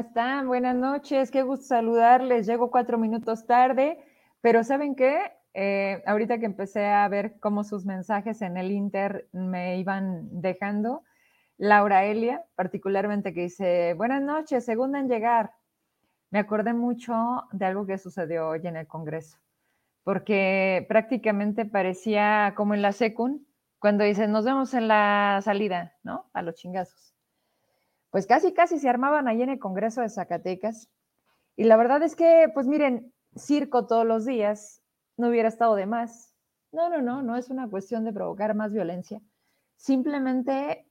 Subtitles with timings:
[0.00, 0.48] ¿Cómo están?
[0.48, 2.46] Buenas noches, qué gusto saludarles.
[2.46, 3.98] Llego cuatro minutos tarde,
[4.40, 5.30] pero ¿saben qué?
[5.52, 11.04] Eh, ahorita que empecé a ver cómo sus mensajes en el Inter me iban dejando,
[11.58, 15.52] Laura Elia, particularmente que dice, buenas noches, segunda en llegar.
[16.30, 19.36] Me acordé mucho de algo que sucedió hoy en el Congreso,
[20.02, 23.46] porque prácticamente parecía como en la SECUN,
[23.78, 26.30] cuando dicen, nos vemos en la salida, ¿no?
[26.32, 27.09] A los chingazos
[28.10, 30.90] pues casi, casi se armaban ahí en el Congreso de Zacatecas.
[31.56, 34.82] Y la verdad es que, pues miren, circo todos los días
[35.16, 36.34] no hubiera estado de más.
[36.72, 39.20] No, no, no, no es una cuestión de provocar más violencia.
[39.76, 40.86] Simplemente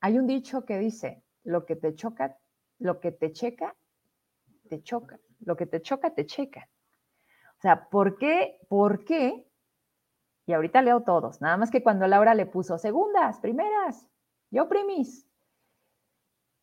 [0.00, 2.36] hay un dicho que dice, lo que te choca,
[2.78, 3.76] lo que te checa,
[4.68, 5.18] te choca.
[5.40, 6.68] Lo que te choca, te checa.
[7.58, 8.58] O sea, ¿por qué?
[8.68, 9.46] ¿Por qué?
[10.46, 14.08] Y ahorita leo todos, nada más que cuando Laura le puso segundas, primeras,
[14.50, 15.29] yo primis,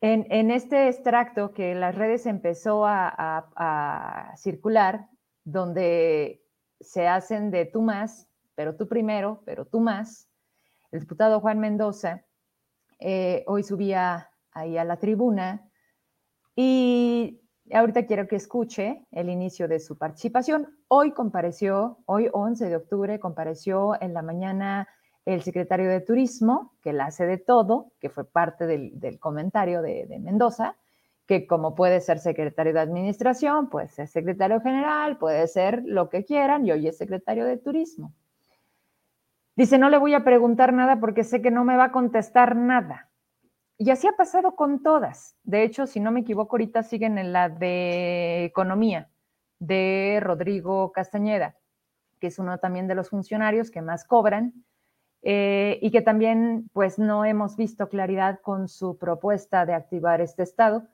[0.01, 5.09] en, este extracto que las redes empezó a, circular,
[5.43, 6.43] donde
[6.79, 10.29] se hacen de tú más, pero tú primero, pero tú más,
[10.91, 12.25] el diputado Juan Mendoza
[12.99, 15.69] eh, hoy subía ahí a la tribuna
[16.55, 20.77] y ahorita quiero que escuche el inicio de su participación.
[20.87, 24.87] Hoy compareció, hoy 11 de octubre, compareció en la mañana
[25.27, 30.07] el secretario de Turismo, que la hace de todo, que fue parte del, comentario de,
[30.21, 30.77] Mendoza,
[31.25, 36.23] que como puede ser secretario de Administración, puede ser secretario general, puede ser lo que
[36.23, 38.13] quieran, y hoy es secretario de Turismo.
[39.57, 42.55] Dice, no le voy a preguntar nada porque sé que no me va a contestar
[42.55, 43.09] nada.
[43.77, 45.35] Y así ha pasado con todas.
[45.43, 49.09] De hecho, si no me equivoco, ahorita siguen en la de Economía,
[49.59, 51.57] de Rodrigo Castañeda,
[52.21, 54.53] que es uno también de los funcionarios que más cobran
[55.29, 60.43] eh, y que también pues no hemos visto claridad con su propuesta de activar este
[60.43, 60.87] estado,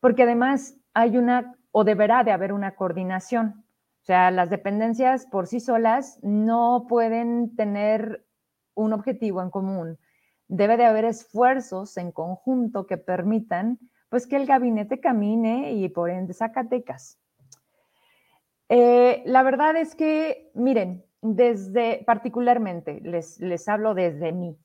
[0.00, 3.62] porque además hay una o deberá de haber una coordinación.
[4.00, 8.24] O sea, las dependencias por sí solas no pueden tener
[8.72, 9.98] un objetivo en común.
[10.48, 13.78] Debe de haber esfuerzos en conjunto que permitan
[14.08, 17.18] pues que el gabinete camine y por ende Zacatecas.
[18.70, 24.58] Eh, la verdad es que, miren, desde, particularmente, les, les hablo desde mí.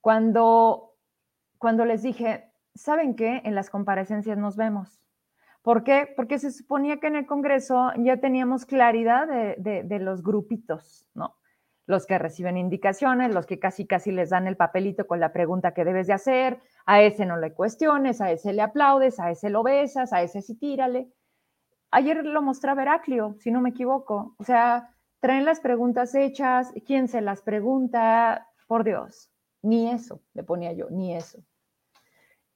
[0.00, 0.96] Cuando,
[1.58, 3.42] cuando les dije, ¿saben qué?
[3.44, 5.00] En las comparecencias nos vemos.
[5.62, 6.12] ¿Por qué?
[6.14, 11.36] Porque se suponía que en el Congreso ya teníamos claridad de, de, los grupitos, ¿no?
[11.86, 15.72] Los que reciben indicaciones, los que casi casi les dan el papelito con la pregunta
[15.72, 19.48] que debes de hacer, a ese no le cuestiones, a ese le aplaudes, a ese
[19.48, 21.10] lo besas, a ese sí tírale.
[21.90, 24.34] Ayer lo mostraba Heraclio, si no me equivoco.
[24.38, 24.93] O sea,
[25.24, 29.30] traen las preguntas hechas, quién se las pregunta, por Dios,
[29.62, 31.42] ni eso, le ponía yo, ni eso.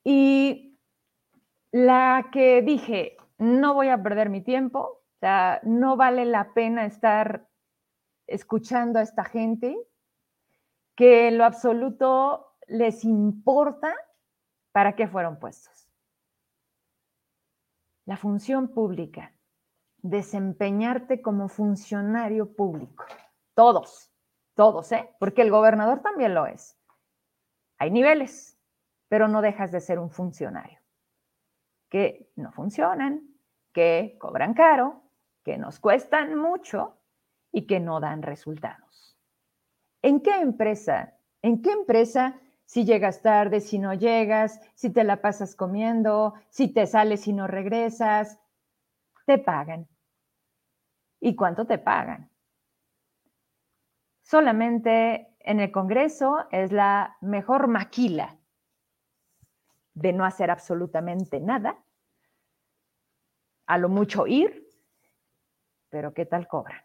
[0.05, 0.79] Y
[1.73, 6.85] la que dije, no voy a perder mi tiempo, o sea, no vale la pena
[6.85, 7.49] estar
[8.27, 9.75] escuchando a esta gente
[10.95, 13.95] que en lo absoluto les importa
[14.73, 15.89] para qué fueron puestos.
[18.05, 19.33] La función pública
[20.03, 23.05] desempeñarte como funcionario público.
[23.55, 24.13] Todos,
[24.55, 25.15] todos, ¿eh?
[25.19, 26.77] Porque el gobernador también lo es.
[27.79, 28.59] Hay niveles,
[29.09, 30.79] pero no dejas de ser un funcionario.
[31.89, 33.23] Que no funcionan,
[33.73, 35.03] que cobran caro,
[35.45, 36.99] que nos cuestan mucho
[37.53, 39.17] y que no dan resultados.
[40.03, 41.15] ¿En qué empresa?
[41.43, 46.69] ¿En qué empresa si llegas tarde, si no llegas, si te la pasas comiendo, si
[46.69, 48.39] te sales y no regresas?
[49.29, 49.87] Te pagan.
[51.21, 52.31] ¿Y cuánto te pagan?
[54.23, 58.39] Solamente en el Congreso es la mejor maquila
[59.93, 61.77] de no hacer absolutamente nada,
[63.67, 64.67] a lo mucho ir,
[65.91, 66.81] pero ¿qué tal cobran?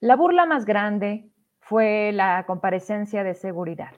[0.00, 1.30] La burla más grande
[1.60, 3.94] fue la comparecencia de seguridad,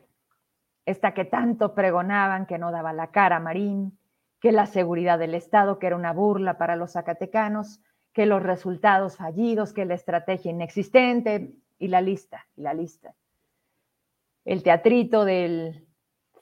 [0.84, 3.98] esta que tanto pregonaban que no daba la cara Marín,
[4.40, 7.80] que la seguridad del Estado, que era una burla para los zacatecanos,
[8.12, 13.14] que los resultados fallidos, que la estrategia inexistente, y la lista, y la lista.
[14.44, 15.86] El teatrito del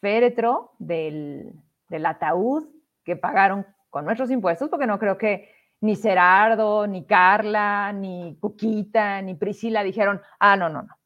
[0.00, 1.52] féretro, del,
[1.88, 2.68] del ataúd,
[3.02, 5.50] que pagaron con nuestros impuestos, porque no creo que
[5.80, 10.96] ni Gerardo, ni Carla, ni Cuquita, ni Priscila dijeron, ah, no, no, no.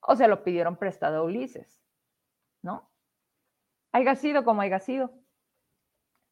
[0.00, 1.82] O se lo pidieron prestado a Ulises,
[2.62, 2.90] ¿no?
[3.94, 5.12] Haya sido como haya sido.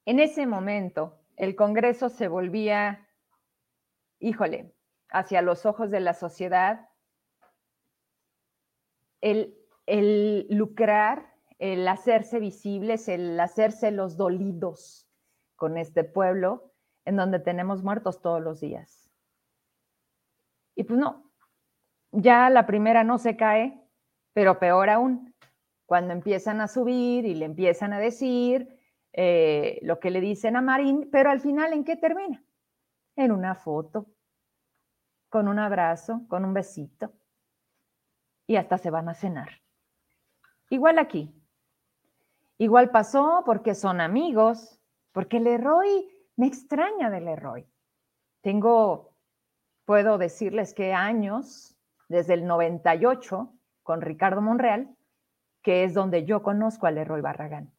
[0.04, 3.08] En ese momento, el Congreso se volvía,
[4.18, 4.74] híjole,
[5.10, 6.88] hacia los ojos de la sociedad,
[9.20, 9.56] el,
[10.50, 15.08] lucrar, el hacerse visibles, el hacerse los dolidos
[15.54, 16.72] con este pueblo
[17.04, 19.08] en donde tenemos muertos todos los días.
[20.74, 21.30] Y pues no,
[22.10, 23.80] ya la primera no se cae,
[24.32, 25.31] pero peor aún,
[25.86, 28.78] cuando empiezan a subir y le empiezan a decir
[29.12, 32.42] eh, lo que le dicen a Marín, pero al final, ¿en qué termina?
[33.14, 34.06] En una foto,
[35.28, 37.12] con un abrazo, con un besito,
[38.46, 39.62] y hasta se van a cenar.
[40.70, 41.34] Igual aquí.
[42.56, 44.80] Igual pasó porque son amigos,
[45.12, 47.66] porque Leroy me extraña de Leroy.
[48.40, 49.14] Tengo,
[49.84, 51.76] puedo decirles que años,
[52.08, 53.52] desde el 98,
[53.82, 54.96] con Ricardo Monreal,
[55.62, 57.72] que es donde yo conozco a Leroy Barragán.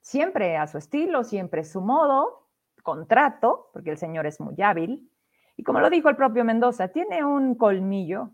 [0.00, 2.48] Siempre a su estilo, siempre su modo,
[2.82, 5.10] contrato, porque el señor es muy hábil.
[5.56, 8.30] Y como lo dijo el propio Mendoza, tiene un colmillo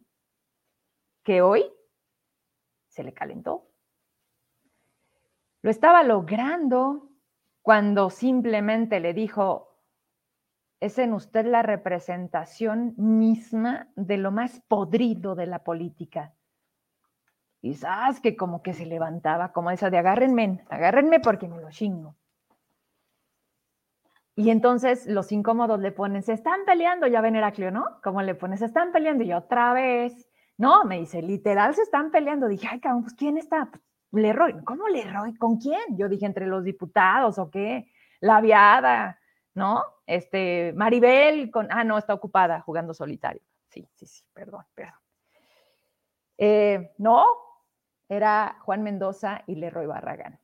[1.24, 1.64] que hoy
[2.88, 3.66] se le calentó.
[5.62, 7.10] Lo estaba logrando
[7.62, 9.76] cuando simplemente le dijo,
[10.78, 16.32] es en usted la representación misma de lo más podrido de la política.
[17.66, 21.68] Y sabes que como que se levantaba, como esa de agárrenme, agárrenme porque me lo
[21.70, 22.14] chingo.
[24.36, 28.00] Y entonces los incómodos le ponen, se están peleando, ya ven Heraclio, ¿no?
[28.04, 30.28] Como le pones, se están peleando y otra vez.
[30.56, 32.46] No, me dice, literal se están peleando.
[32.46, 33.68] Dije, ay, cabrón, pues ¿quién está?
[34.12, 35.34] Leroy, ¿cómo Leroy?
[35.36, 35.96] ¿Con quién?
[35.98, 37.90] Yo dije, entre los diputados o qué,
[38.20, 39.18] la viada,
[39.54, 39.82] ¿no?
[40.06, 43.42] Este, Maribel, con, ah, no, está ocupada jugando solitario.
[43.70, 45.00] Sí, sí, sí, perdón, perdón.
[46.38, 47.45] Eh, no,
[48.08, 50.40] era Juan Mendoza y Leroy Barragán.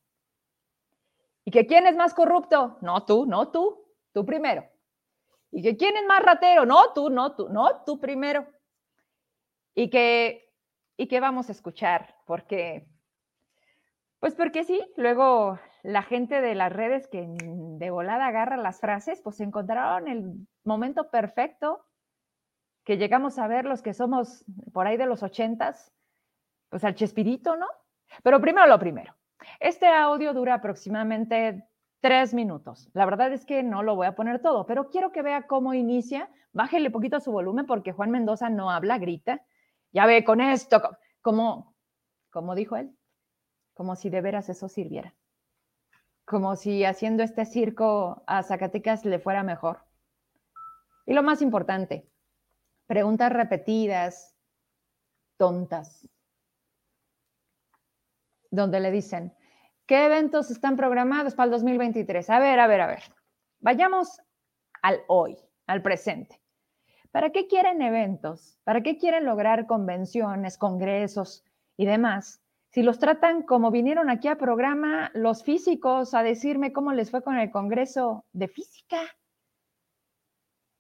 [1.44, 2.78] ¿Y que quién es más corrupto?
[2.80, 4.64] No tú, no tú, tú primero.
[5.50, 6.64] ¿Y que quién es más ratero?
[6.64, 8.46] No tú, no tú, no tú primero.
[9.74, 10.50] Y que,
[10.96, 12.86] y que vamos a escuchar, porque
[14.22, 19.20] pues porque sí, luego la gente de las redes que de volada agarra las frases,
[19.20, 21.84] pues encontraron el momento perfecto
[22.84, 25.92] que llegamos a ver los que somos por ahí de los ochentas,
[26.72, 27.66] pues al Chespirito, ¿no?
[28.22, 29.14] Pero primero lo primero.
[29.60, 31.68] Este audio dura aproximadamente
[32.00, 32.88] tres minutos.
[32.94, 35.74] La verdad es que no lo voy a poner todo, pero quiero que vea cómo
[35.74, 36.30] inicia.
[36.54, 39.44] Bájele poquito su volumen porque Juan Mendoza no habla, grita.
[39.92, 40.80] Ya ve con esto,
[41.20, 41.74] como,
[42.30, 42.96] como dijo él,
[43.74, 45.14] como si de veras eso sirviera,
[46.24, 49.84] como si haciendo este circo a Zacatecas le fuera mejor.
[51.04, 52.08] Y lo más importante,
[52.86, 54.34] preguntas repetidas,
[55.36, 56.08] tontas,
[58.52, 59.34] donde le dicen,
[59.86, 62.30] ¿qué eventos están programados para el 2023?
[62.30, 63.02] A ver, a ver, a ver.
[63.58, 64.20] Vayamos
[64.80, 66.40] al hoy, al presente.
[67.10, 68.60] ¿Para qué quieren eventos?
[68.62, 71.44] ¿Para qué quieren lograr convenciones, congresos
[71.76, 72.42] y demás?
[72.72, 77.22] si los tratan como vinieron aquí a programa los físicos a decirme cómo les fue
[77.22, 78.98] con el Congreso de Física.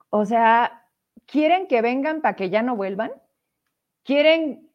[0.08, 0.88] O sea,
[1.26, 3.12] ¿quieren que vengan para que ya no vuelvan?
[4.04, 4.71] ¿Quieren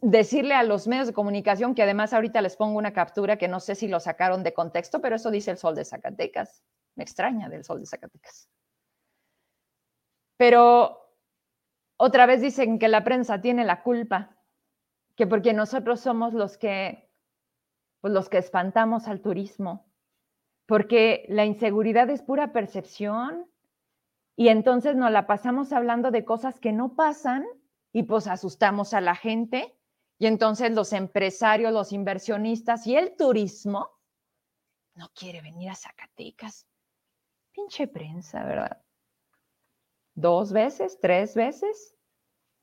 [0.00, 3.60] decirle a los medios de comunicación que además ahorita les pongo una captura que no
[3.60, 6.62] sé si lo sacaron de contexto, pero eso dice el Sol de Zacatecas.
[6.94, 8.48] Me extraña del Sol de Zacatecas.
[10.36, 11.14] Pero
[11.96, 14.36] otra vez dicen que la prensa tiene la culpa
[15.16, 17.10] que porque nosotros somos los que,
[18.00, 19.90] pues los que espantamos al turismo,
[20.66, 23.50] porque la inseguridad es pura percepción
[24.36, 27.44] y entonces nos la pasamos hablando de cosas que no pasan
[27.92, 29.77] y pues asustamos a la gente
[30.18, 33.88] y entonces los empresarios, los inversionistas y el turismo
[34.94, 36.66] no quiere venir a Zacatecas.
[37.52, 38.82] Pinche prensa, ¿verdad?
[40.14, 41.98] Dos veces, tres veces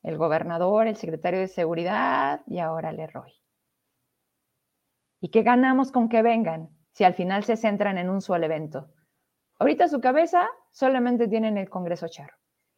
[0.05, 3.33] el gobernador, el secretario de seguridad y ahora Leroy.
[5.19, 8.93] ¿Y qué ganamos con que vengan si al final se centran en un solo evento?
[9.57, 12.37] Ahorita su cabeza solamente tienen el Congreso Charro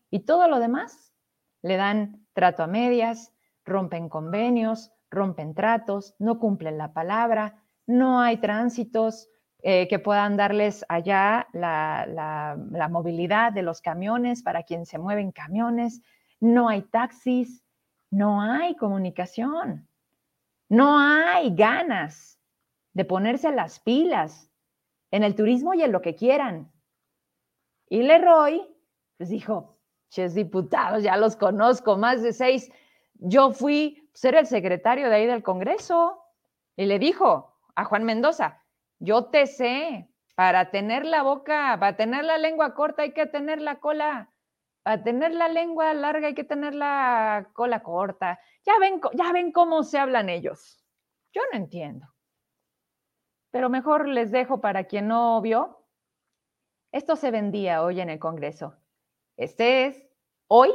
[0.09, 1.13] y todo lo demás
[1.61, 3.33] le dan trato a medias,
[3.67, 9.29] rompen convenios, rompen tratos, no cumplen la palabra, no hay tránsitos
[9.61, 15.31] eh, que puedan darles allá la, la movilidad de los camiones para quien se mueven
[15.31, 16.01] camiones,
[16.39, 17.63] no hay taxis,
[18.09, 19.87] no hay comunicación,
[20.69, 22.39] no hay ganas
[22.93, 24.51] de ponerse las pilas
[25.11, 26.71] en el turismo y en lo que quieran.
[27.89, 28.61] Y Leroy,
[29.17, 29.77] pues dijo,
[30.09, 32.71] ches diputados, ya los conozco, más de seis.
[33.19, 36.23] Yo fui ser el secretario de ahí del Congreso
[36.75, 38.63] y le dijo a Juan Mendoza,
[38.99, 43.61] yo te sé, para tener la boca, para tener la lengua corta hay que tener
[43.61, 44.31] la cola
[44.83, 48.39] para tener la lengua larga hay que tener la cola corta.
[48.65, 50.81] Ya ven, ya ven cómo se hablan ellos.
[51.33, 52.07] Yo no entiendo.
[53.51, 55.85] pero mejor les dejo para quien no vio.
[56.93, 58.75] Esto se vendía hoy en el Congreso.
[59.35, 60.07] Este es
[60.47, 60.69] hoy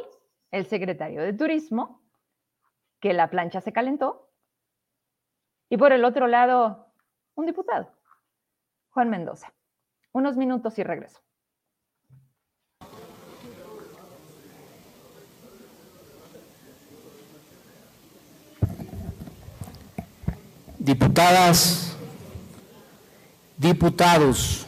[0.50, 2.01] el secretario de Turismo,
[3.02, 4.30] que la plancha se calentó,
[5.68, 6.86] y por el otro lado,
[7.34, 7.92] un diputado,
[8.90, 9.52] Juan Mendoza.
[10.12, 11.18] Unos minutos y regreso.
[20.78, 21.96] Diputadas,
[23.56, 24.66] diputados,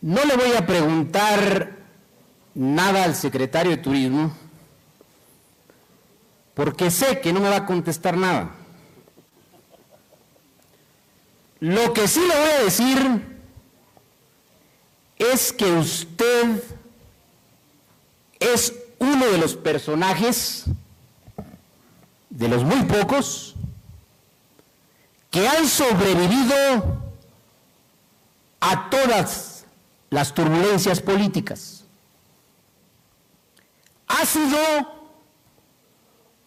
[0.00, 1.76] no le voy a preguntar
[2.54, 4.43] nada al secretario de Turismo
[6.54, 8.50] porque sé que no me va a contestar nada.
[11.60, 13.38] Lo que sí le voy a decir
[15.16, 16.62] es que usted
[18.38, 20.64] es uno de los personajes,
[22.30, 23.54] de los muy pocos,
[25.30, 27.02] que han sobrevivido
[28.60, 29.64] a todas
[30.10, 31.84] las turbulencias políticas.
[34.06, 34.93] Ha sido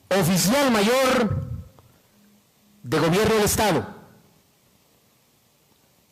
[0.09, 1.47] oficial mayor
[2.83, 3.85] de gobierno del Estado.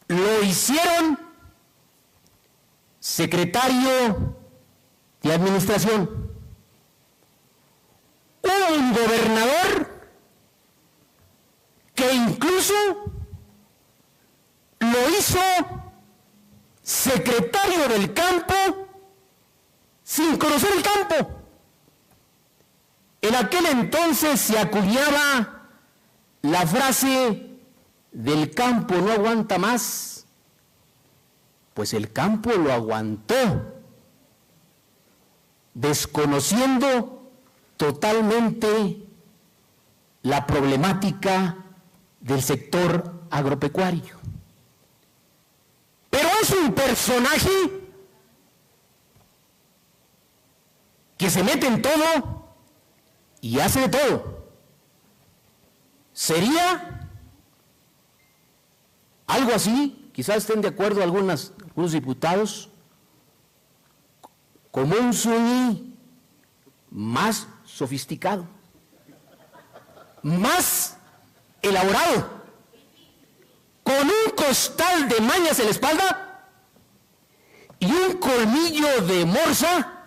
[0.07, 1.19] Lo hicieron
[2.99, 4.35] secretario
[5.21, 6.31] de administración.
[8.43, 10.09] Un gobernador
[11.95, 12.73] que incluso
[14.79, 15.39] lo hizo
[16.83, 18.53] secretario del campo
[20.03, 21.44] sin conocer el campo.
[23.25, 25.63] En aquel entonces se acuñaba
[26.43, 27.57] la frase
[28.11, 30.27] del campo no aguanta más,
[31.73, 33.81] pues el campo lo aguantó,
[35.73, 37.31] desconociendo
[37.77, 39.07] totalmente
[40.21, 41.57] la problemática
[42.19, 44.19] del sector agropecuario.
[46.11, 47.49] Pero es un personaje
[51.17, 52.34] que se mete en todo
[53.45, 54.43] y hace de todo.
[56.13, 57.07] Sería
[59.27, 62.71] algo así, quizás estén de acuerdo algunas, algunos diputados,
[64.71, 65.79] como un sueño
[66.89, 68.47] más sofisticado,
[70.23, 70.97] más
[71.61, 72.41] elaborado,
[73.83, 76.49] con un costal de mañas en la espalda
[77.77, 80.03] y un colmillo de morsa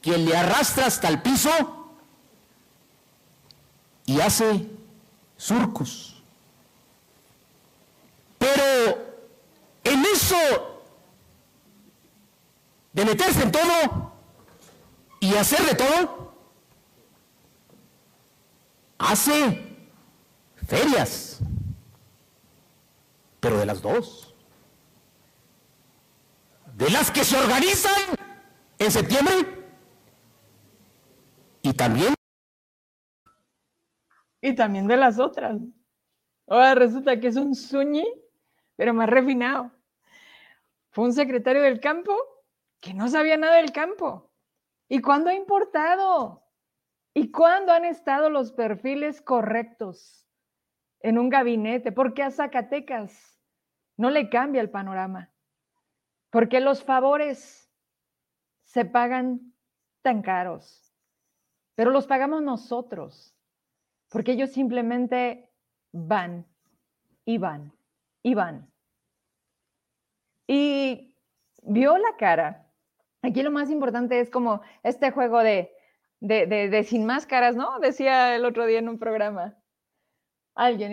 [0.00, 1.81] que le arrastra hasta el piso
[4.06, 4.68] y hace
[5.36, 6.22] surcos.
[8.38, 8.98] Pero
[9.84, 10.36] en eso
[12.92, 14.12] de meterse en todo
[15.20, 16.34] y hacer de todo,
[18.98, 19.76] hace
[20.66, 21.38] ferias,
[23.40, 24.34] pero de las dos.
[26.74, 28.02] De las que se organizan
[28.78, 29.64] en septiembre
[31.62, 32.14] y también
[34.42, 35.58] y también de las otras.
[36.48, 38.04] Ahora resulta que es un suñi,
[38.76, 39.70] pero más refinado.
[40.90, 42.14] Fue un secretario del campo
[42.80, 44.30] que no sabía nada del campo.
[44.88, 46.42] ¿Y cuándo ha importado?
[47.14, 50.28] ¿Y cuándo han estado los perfiles correctos
[51.00, 51.92] en un gabinete?
[51.92, 53.40] ¿Por qué a Zacatecas
[53.96, 55.32] no le cambia el panorama?
[56.30, 57.70] ¿Por qué los favores
[58.64, 59.54] se pagan
[60.02, 60.92] tan caros?
[61.74, 63.36] Pero los pagamos nosotros
[64.12, 65.50] porque ellos simplemente
[65.92, 66.46] van
[67.24, 67.72] y van
[68.22, 68.70] y van.
[70.46, 71.16] Y
[71.62, 72.70] vio la cara.
[73.22, 75.72] Aquí lo más importante es como este juego de,
[76.20, 77.78] de, sin máscaras, ¿no?
[77.80, 79.56] Decía el otro día en un programa
[80.54, 80.92] alguien.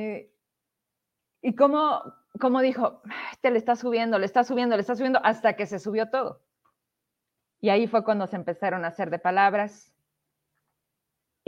[1.41, 2.01] Y, y como,
[2.39, 5.79] como dijo, este le está subiendo, le está subiendo, le está subiendo, hasta que se
[5.79, 6.41] subió todo.
[7.59, 9.93] Y ahí fue cuando se empezaron a hacer de palabras,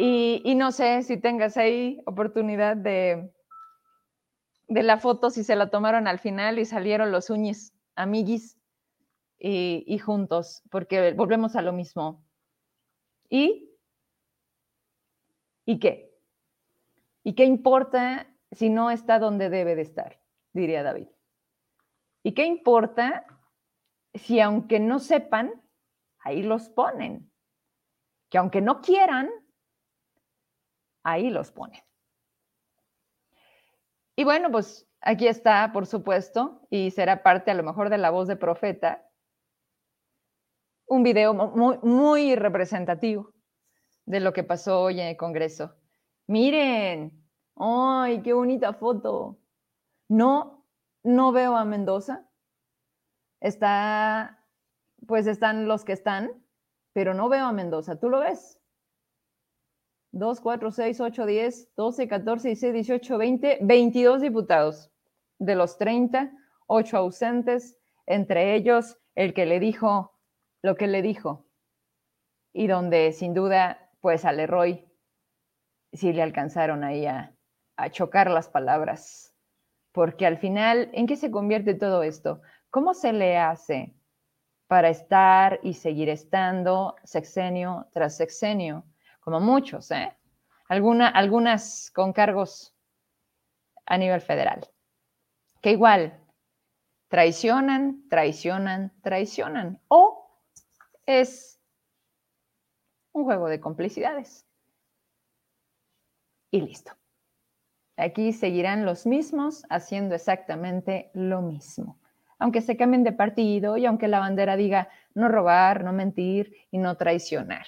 [0.03, 3.31] y, no sé si tengas ahí oportunidad de,
[4.67, 8.57] de la foto, si se la tomaron al final y salieron los uñis, amiguis,
[9.37, 12.25] y, y juntos, porque volvemos a lo mismo.
[13.29, 13.69] ¿Y?
[15.65, 16.11] ¿Y qué?
[17.23, 20.19] ¿Y qué importa si no está donde debe de estar?
[20.51, 21.09] Diría David.
[22.23, 23.25] ¿Y qué importa
[24.15, 25.61] si aunque no sepan,
[26.19, 27.31] ahí los ponen?
[28.29, 29.29] Que aunque no quieran,
[31.03, 31.85] ahí los pone.
[34.15, 38.09] Y bueno, pues aquí está, por supuesto, y será parte a lo mejor de la
[38.09, 39.07] voz de profeta,
[40.85, 43.33] un video muy, muy representativo
[44.05, 45.75] de lo que pasó hoy en el Congreso.
[46.27, 47.21] Miren,
[47.63, 49.39] Ay, qué bonita foto.
[50.09, 50.65] No,
[51.03, 52.27] no veo a Mendoza.
[53.39, 54.45] Está,
[55.07, 56.43] pues están los que están,
[56.93, 57.99] pero no veo a Mendoza.
[57.99, 58.59] ¿Tú lo ves?
[60.11, 64.91] 2, 4, 6, 8, 10, 12, 14, 16, 18, 20, 22 diputados.
[65.39, 66.31] De los 30,
[66.67, 70.11] 8 ausentes, entre ellos el que le dijo
[70.61, 71.45] lo que le dijo.
[72.53, 74.85] Y donde sin duda, pues a Leroy
[75.93, 77.35] sí le alcanzaron ahí a,
[77.77, 79.33] a chocar las palabras.
[79.91, 82.41] Porque al final, ¿en qué se convierte todo esto?
[82.69, 83.95] ¿Cómo se le hace
[84.67, 88.85] para estar y seguir estando sexenio tras sexenio?
[89.21, 90.17] Como muchos, ¿eh?
[90.67, 92.75] Alguna, algunas con cargos
[93.85, 94.67] a nivel federal.
[95.61, 96.19] Que igual
[97.07, 99.79] traicionan, traicionan, traicionan.
[99.87, 100.27] O
[101.05, 101.59] es
[103.13, 104.45] un juego de complicidades.
[106.49, 106.91] Y listo.
[107.97, 111.99] Aquí seguirán los mismos haciendo exactamente lo mismo.
[112.39, 116.79] Aunque se cambien de partido y aunque la bandera diga no robar, no mentir y
[116.79, 117.67] no traicionar.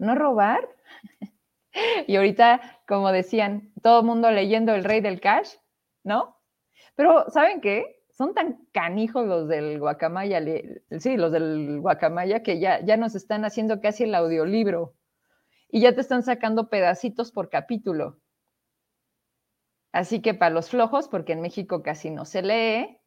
[0.00, 0.66] ¿No robar?
[2.06, 5.56] y ahorita, como decían, todo el mundo leyendo El Rey del Cash,
[6.02, 6.38] ¿no?
[6.96, 8.02] Pero, ¿saben qué?
[8.10, 10.42] Son tan canijos los del Guacamaya,
[10.98, 14.94] sí, los del Guacamaya, que ya, ya nos están haciendo casi el audiolibro
[15.68, 18.18] y ya te están sacando pedacitos por capítulo.
[19.92, 22.98] Así que para los flojos, porque en México casi no se lee,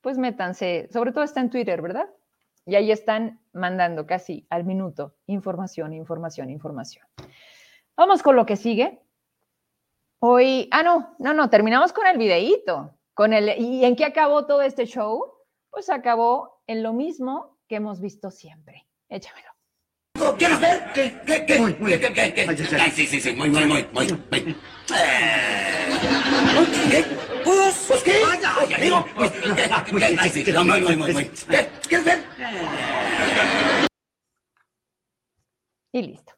[0.00, 2.08] pues métanse, sobre todo está en Twitter, ¿verdad?
[2.66, 7.06] Y ahí están mandando casi al minuto información, información, información.
[7.96, 9.00] Vamos con lo que sigue.
[10.18, 12.98] Hoy, ah, no, no, no, terminamos con el videíto.
[13.12, 15.24] Con el, ¿Y en qué acabó todo este show?
[15.70, 18.86] Pues acabó en lo mismo que hemos visto siempre.
[19.08, 19.50] Échamelo.
[20.38, 20.92] ¿Quieres ver?
[20.94, 21.20] ¿Qué?
[21.26, 21.46] ¿Qué?
[21.46, 21.58] ¿Qué?
[21.58, 22.12] Muy, muy, ¿qué?
[22.12, 22.32] ¿Qué?
[22.32, 22.90] ¿Qué?
[22.90, 24.06] Sí, sí, sí, muy, muy, muy, muy.
[24.06, 24.56] muy.
[26.90, 27.04] ¿Qué?
[27.44, 28.12] Pues, pues, ¿qué?
[28.22, 29.04] Vaya, amigo.
[31.88, 32.24] ¿Quieres ver?
[35.92, 36.32] Y listo.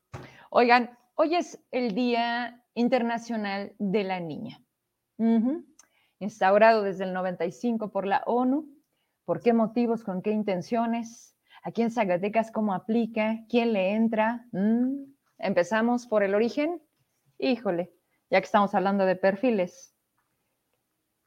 [0.50, 4.60] Oigan, hoy es el Día Internacional de la Niña.
[6.18, 8.68] Instaurado desde el 95 por la ONU.
[9.24, 10.04] ¿Por qué motivos?
[10.04, 11.36] ¿Con qué intenciones?
[11.62, 13.44] Aquí en Zacatecas, ¿cómo aplica?
[13.48, 14.46] ¿Quién le entra?
[14.52, 16.82] Mm, Empezamos por el origen.
[17.38, 17.92] Híjole,
[18.30, 19.95] ya que estamos hablando de perfiles.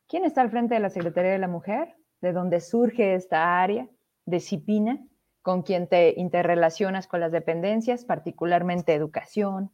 [0.10, 1.96] ¿Quién está al frente de la Secretaría de la Mujer?
[2.20, 3.88] ¿De dónde surge esta área?
[4.26, 5.06] ¿De CIPINA?
[5.44, 9.70] ¿Con quién te interrelacionas con las dependencias, particularmente educación?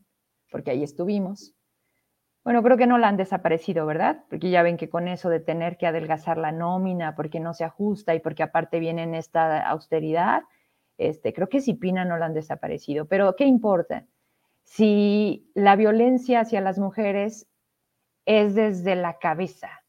[0.51, 1.55] Porque ahí estuvimos.
[2.43, 4.25] Bueno, creo que no la han desaparecido, ¿verdad?
[4.29, 7.63] Porque ya ven que con eso de tener que adelgazar la nómina porque no se
[7.63, 10.43] ajusta y porque aparte viene en esta austeridad,
[10.97, 13.05] este, creo que Pina no la han desaparecido.
[13.07, 14.05] Pero ¿qué importa?
[14.63, 17.47] Si la violencia hacia las mujeres
[18.25, 19.84] es desde la cabeza,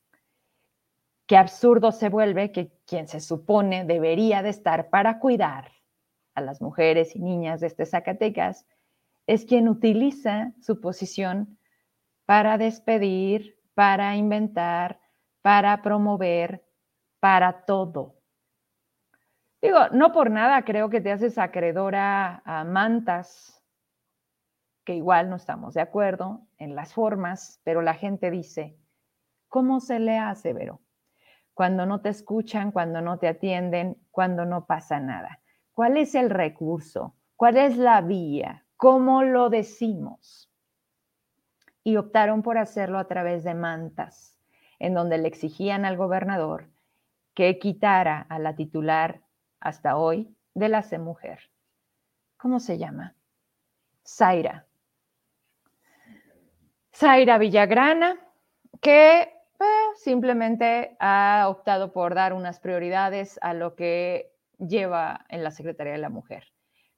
[1.27, 5.73] qué absurdo se vuelve que quien se supone debería de estar para cuidar
[6.35, 8.67] a las mujeres y niñas de este Zacatecas
[9.27, 11.59] es quien utiliza su posición
[12.27, 15.01] para despedir, para inventar,
[15.43, 16.65] para promover,
[17.21, 18.17] para todo.
[19.61, 23.63] Digo, no por nada creo que te haces acreedora a mantas,
[24.85, 28.79] que igual no estamos de acuerdo en las formas, pero la gente dice,
[29.49, 30.81] ¿cómo se le hace, Vero?
[31.57, 35.41] Cuando no te escuchan, cuando no te atienden, cuando no pasa nada.
[35.73, 37.17] ¿Cuál es el recurso?
[37.35, 38.65] ¿Cuál es la vía?
[38.77, 40.47] ¿Cómo lo decimos?
[41.87, 44.37] y optaron por hacerlo a través de mantas,
[44.81, 46.69] en donde le exigían al gobernador
[47.33, 49.23] que quitara a la titular
[49.61, 51.49] hasta hoy de la C mujer.
[52.39, 53.15] ¿Cómo se llama?
[54.05, 54.67] Zaira.
[56.93, 58.19] Zaira Villagrana,
[58.81, 59.33] que
[59.97, 65.99] simplemente ha optado por dar unas prioridades a lo que lleva en la Secretaría de
[65.99, 66.45] la Mujer.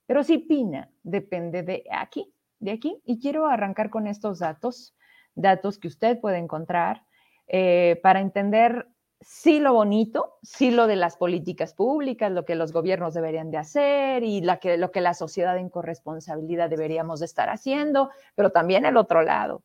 [0.07, 4.94] Pero si Pina depende de aquí, de aquí y quiero arrancar con estos datos,
[5.35, 7.05] datos que usted puede encontrar
[7.47, 8.88] eh, para entender
[9.21, 13.59] sí lo bonito, sí lo de las políticas públicas, lo que los gobiernos deberían de
[13.59, 18.51] hacer y la que, lo que la sociedad en corresponsabilidad deberíamos de estar haciendo, pero
[18.51, 19.62] también el otro lado,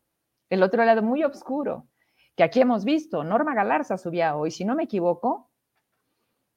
[0.50, 1.88] el otro lado muy oscuro,
[2.36, 5.50] que aquí hemos visto, Norma Galarza subía hoy, si no me equivoco,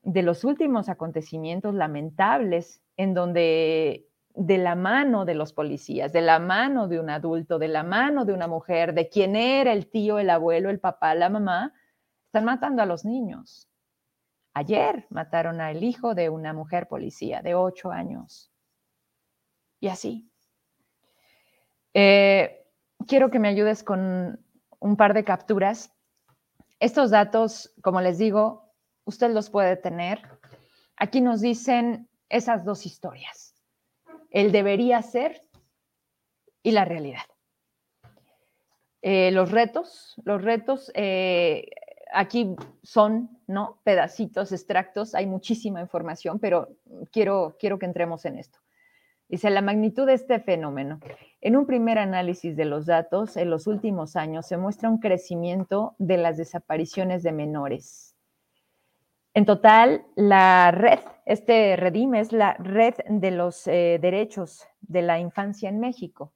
[0.02, 6.38] de los últimos acontecimientos lamentables en donde de la mano de los policías, de la
[6.38, 10.18] mano de un adulto, de la mano de una mujer, de quien era el tío,
[10.18, 11.72] el abuelo, el papá, la mamá,
[12.26, 13.68] están matando a los niños.
[14.52, 18.52] Ayer mataron al hijo de una mujer policía de ocho años.
[19.80, 20.30] Y así.
[21.94, 22.66] Eh,
[23.06, 24.45] quiero que me ayudes con
[24.80, 25.92] un par de capturas.
[26.80, 28.72] Estos datos, como les digo,
[29.04, 30.20] usted los puede tener.
[30.96, 33.54] Aquí nos dicen esas dos historias,
[34.30, 35.40] el debería ser
[36.62, 37.22] y la realidad.
[39.02, 41.70] Eh, los retos, los retos eh,
[42.12, 43.80] aquí son, ¿no?
[43.84, 46.68] Pedacitos, extractos, hay muchísima información, pero
[47.12, 48.58] quiero, quiero que entremos en esto.
[49.28, 51.00] Dice, la magnitud de este fenómeno.
[51.46, 55.94] En un primer análisis de los datos, en los últimos años se muestra un crecimiento
[55.98, 58.16] de las desapariciones de menores.
[59.32, 65.20] En total, la red, este REDIM es la red de los eh, derechos de la
[65.20, 66.32] infancia en México.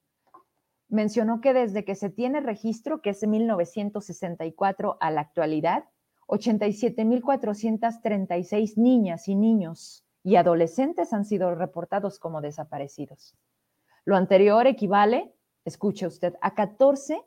[0.87, 5.83] Mencionó que desde que se tiene registro, que es de 1964 a la actualidad,
[6.27, 13.35] 87.436 niñas y niños y adolescentes han sido reportados como desaparecidos.
[14.05, 15.33] Lo anterior equivale,
[15.63, 17.23] escuche usted, a 14,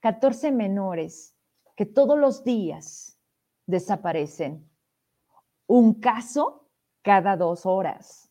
[0.00, 1.34] 14 menores
[1.76, 3.18] que todos los días
[3.66, 4.68] desaparecen.
[5.66, 6.68] Un caso
[7.02, 8.30] cada dos horas.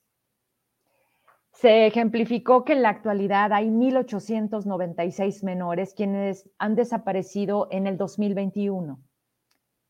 [1.53, 9.01] Se ejemplificó que en la actualidad hay 1.896 menores quienes han desaparecido en el 2021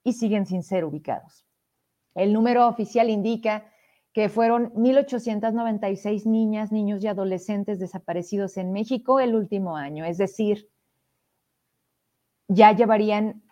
[0.06, 1.46] y siguen sin ser ubicados.
[2.16, 3.70] El número oficial indica
[4.18, 10.06] que fueron 1.896 niñas, niños y adolescentes desaparecidos en México el último año.
[10.06, 10.72] Es decir,
[12.48, 13.44] ya llevarían,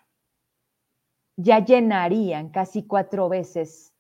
[1.36, 3.94] ya llenarían casi cuatro veces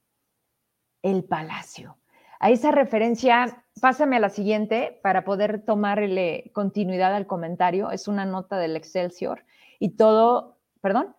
[1.03, 1.99] el palacio.
[2.39, 7.91] A esa referencia, pásame a la siguiente para poder tomarle continuidad al comentario.
[7.91, 9.45] Es una nota del Excelsior
[9.77, 11.15] y todo, perdón.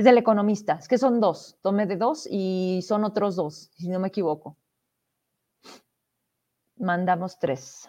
[0.00, 3.90] Es del economista, es que son dos, tomé de dos y son otros dos, si
[3.90, 4.56] no me equivoco.
[6.78, 7.86] Mandamos tres.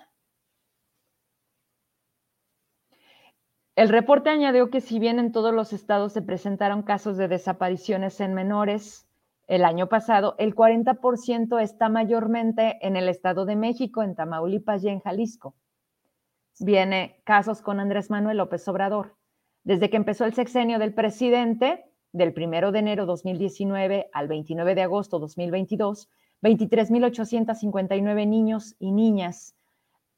[3.78, 8.19] El reporte añadió que si bien en todos los estados se presentaron casos de desapariciones
[8.19, 9.08] en menores
[9.47, 14.89] el año pasado, el 40% está mayormente en el Estado de México, en Tamaulipas y
[14.89, 15.56] en Jalisco.
[16.60, 19.15] Viene casos con Andrés Manuel López Obrador.
[19.63, 24.82] Desde que empezó el sexenio del presidente, del 1 de enero 2019 al 29 de
[24.82, 26.10] agosto 2022,
[26.41, 29.56] 23.859 niños y niñas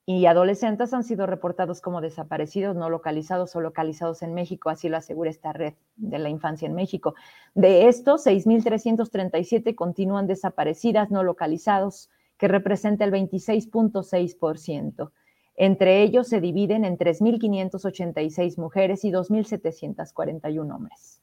[0.06, 4.98] y adolescentes han sido reportados como desaparecidos, no localizados o localizados en México, así lo
[4.98, 7.16] asegura esta red de la infancia en México.
[7.56, 15.12] De estos, 6.337 continúan desaparecidas, no localizados, que representa el 26.6%.
[15.56, 21.22] Entre ellos se dividen en 3.586 mujeres y 2.741 hombres.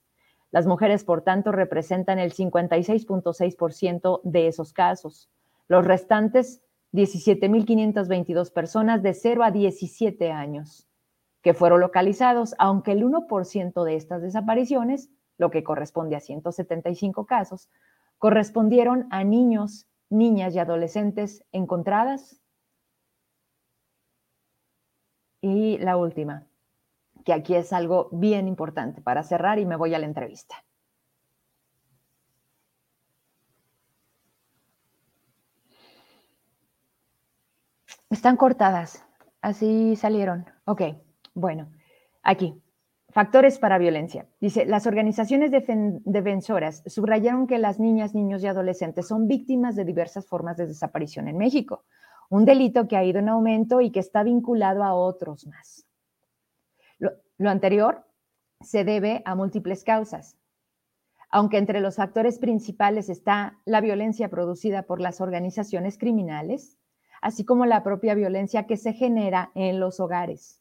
[0.52, 5.30] Las mujeres, por tanto, representan el 56.6% de esos casos.
[5.68, 10.88] Los restantes, 17.522 personas de 0 a 17 años,
[11.42, 15.08] que fueron localizados, aunque el 1% de estas desapariciones,
[15.38, 17.70] lo que corresponde a 175 casos,
[18.18, 22.42] correspondieron a niños, niñas y adolescentes encontradas.
[25.40, 26.49] Y la última,
[27.24, 30.56] que aquí es algo bien importante para cerrar y me voy a la entrevista.
[38.11, 39.04] Están cortadas,
[39.40, 40.44] así salieron.
[40.64, 40.83] Ok,
[41.35, 41.70] bueno,
[42.22, 42.61] aquí.
[43.12, 44.28] Factores para violencia.
[44.40, 50.26] Dice, las organizaciones defensoras subrayaron que las niñas, niños y adolescentes son víctimas de diversas
[50.26, 51.85] formas de desaparición en México,
[52.28, 55.89] un delito que ha ido en aumento y que está vinculado a otros más.
[57.40, 58.05] Lo, anterior
[58.61, 60.37] se debe a múltiples causas,
[61.31, 66.76] aunque entre los factores principales está la violencia producida por las organizaciones criminales,
[67.22, 70.61] así como la propia violencia que se genera en los hogares.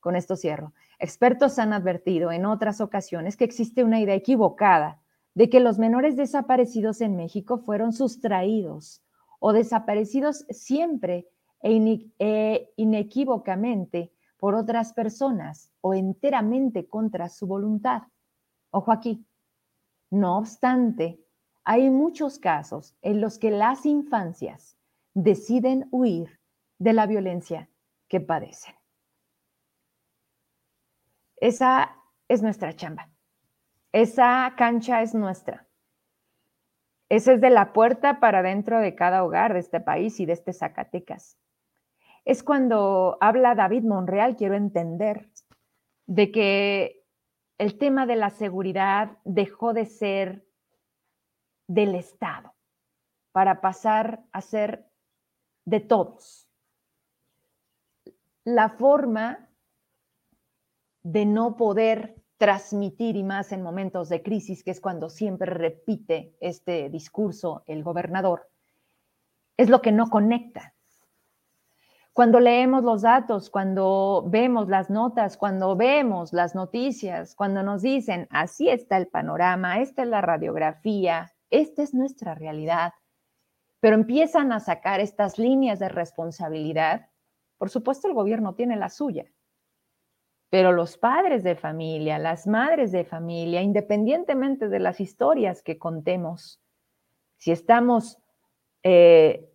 [0.00, 0.72] Con esto cierro.
[0.98, 5.02] Expertos han advertido en otras ocasiones que existe una idea equivocada
[5.34, 9.02] de que los menores desaparecidos en México fueron sustraídos
[9.40, 11.28] o desaparecidos siempre
[11.62, 18.02] e, e inequívocamente por otras personas o enteramente contra su voluntad.
[18.70, 19.24] Ojo aquí.
[20.10, 21.20] No obstante,
[21.62, 24.76] hay muchos casos en los que las infancias
[25.14, 26.40] deciden huir
[26.78, 27.68] de la violencia
[28.08, 28.74] que padecen.
[31.36, 33.08] Esa es nuestra chamba.
[33.92, 35.66] Esa cancha es nuestra.
[37.08, 40.32] Esa es de la puerta para dentro de cada hogar de este país y de
[40.32, 41.36] este Zacatecas
[42.30, 45.28] es cuando habla David Monreal, quiero entender,
[46.06, 47.04] de que
[47.58, 50.46] el tema de la seguridad dejó de ser
[51.66, 52.54] del Estado
[53.32, 54.88] para pasar a ser
[55.64, 56.48] de todos.
[58.44, 59.48] La forma
[61.02, 66.36] de no poder transmitir y más en momentos de crisis, que es cuando siempre repite
[66.38, 68.48] este discurso el gobernador,
[69.56, 70.76] es lo que no conecta.
[72.20, 78.28] Cuando leemos los datos, cuando vemos las notas, cuando vemos las noticias, cuando nos dicen,
[78.28, 82.92] así está el panorama, esta es la radiografía, esta es nuestra realidad,
[83.80, 87.08] pero empiezan a sacar estas líneas de responsabilidad,
[87.56, 89.24] por supuesto el gobierno tiene la suya,
[90.50, 96.60] pero los padres de familia, las madres de familia, independientemente de las historias que contemos,
[97.38, 98.18] si estamos
[98.82, 99.49] eh,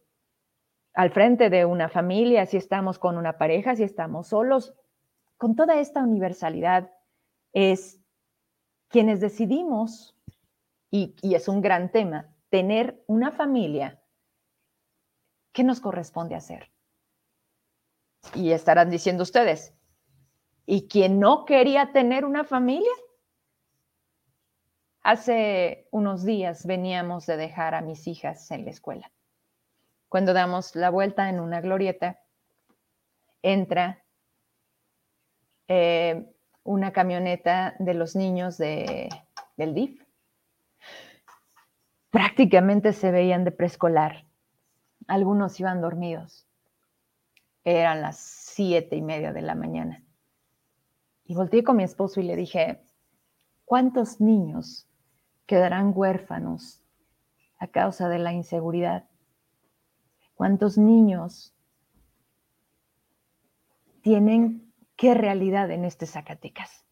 [0.95, 4.73] al frente de una familia, si estamos con una pareja, si estamos solos,
[5.38, 6.89] con toda esta universalidad,
[7.51, 7.99] es
[8.88, 10.17] quienes decidimos,
[10.89, 14.01] y, es un gran tema, tener una familia,
[15.51, 16.71] ¿qué nos corresponde hacer?
[18.34, 19.73] Y estarán diciendo ustedes,
[20.65, 22.91] ¿y quien no quería tener una familia?
[25.01, 29.12] Hace unos días veníamos de dejar a mis hijas en la escuela
[30.15, 32.21] cuando damos la vuelta en una glorieta,
[33.41, 34.06] entra
[35.67, 39.10] eh, una camioneta de los niños de,
[39.58, 40.01] del DIF.
[42.12, 44.25] Prácticamente se veían de preescolar.
[45.06, 46.47] Algunos iban dormidos.
[47.65, 50.01] Eran las siete y media de la mañana.
[51.25, 52.82] Y volteé con mi esposo y le dije,
[53.65, 54.88] ¿cuántos niños
[55.45, 56.82] quedarán huérfanos
[57.60, 59.10] a causa de la inseguridad?
[60.36, 61.56] ¿Cuántos niños
[64.02, 66.86] tienen qué realidad en este Zacatecas?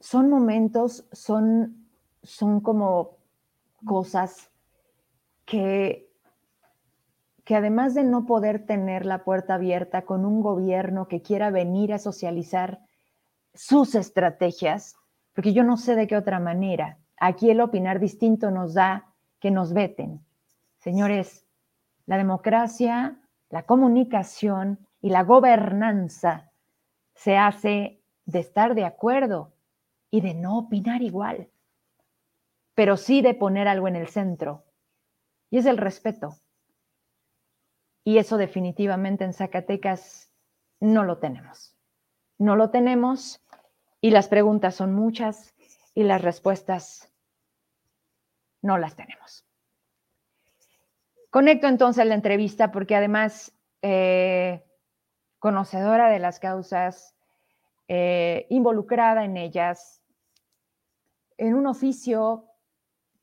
[0.00, 1.88] Son momentos, son,
[2.22, 3.16] son como
[3.86, 4.50] cosas
[5.46, 6.12] que,
[7.44, 11.94] que además de no poder tener la puerta abierta con un gobierno que quiera venir
[11.94, 12.84] a socializar
[13.54, 14.96] sus estrategias,
[15.32, 16.98] porque yo no sé de qué otra manera.
[17.16, 20.23] Aquí el opinar distinto nos da que nos veten,
[20.84, 21.46] Señores,
[22.04, 23.18] la democracia,
[23.48, 26.52] la comunicación y la gobernanza
[27.14, 29.54] se hace de estar de acuerdo
[30.10, 31.48] y de no opinar igual,
[32.74, 34.66] pero sí de poner algo en el centro,
[35.48, 36.36] y es el respeto.
[38.04, 40.34] Y eso definitivamente en Zacatecas
[40.80, 41.74] no lo tenemos.
[42.36, 43.42] No lo tenemos
[44.02, 45.54] y las preguntas son muchas
[45.94, 47.10] y las respuestas
[48.60, 49.46] no las tenemos.
[51.34, 54.62] Conecto entonces la entrevista porque además, eh,
[55.40, 57.16] conocedora de las causas,
[57.88, 60.00] eh, involucrada en ellas,
[61.36, 62.44] en un oficio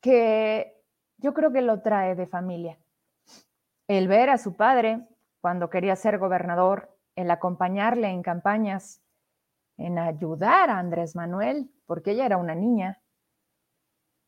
[0.02, 0.76] que
[1.20, 2.78] yo creo que lo trae de familia.
[3.88, 5.08] El ver a su padre
[5.40, 9.02] cuando quería ser gobernador, el acompañarle en campañas,
[9.78, 13.01] en ayudar a Andrés Manuel, porque ella era una niña,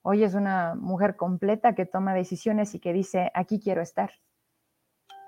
[0.06, 4.12] Hoy es una mujer completa que toma decisiones y que dice, aquí quiero estar.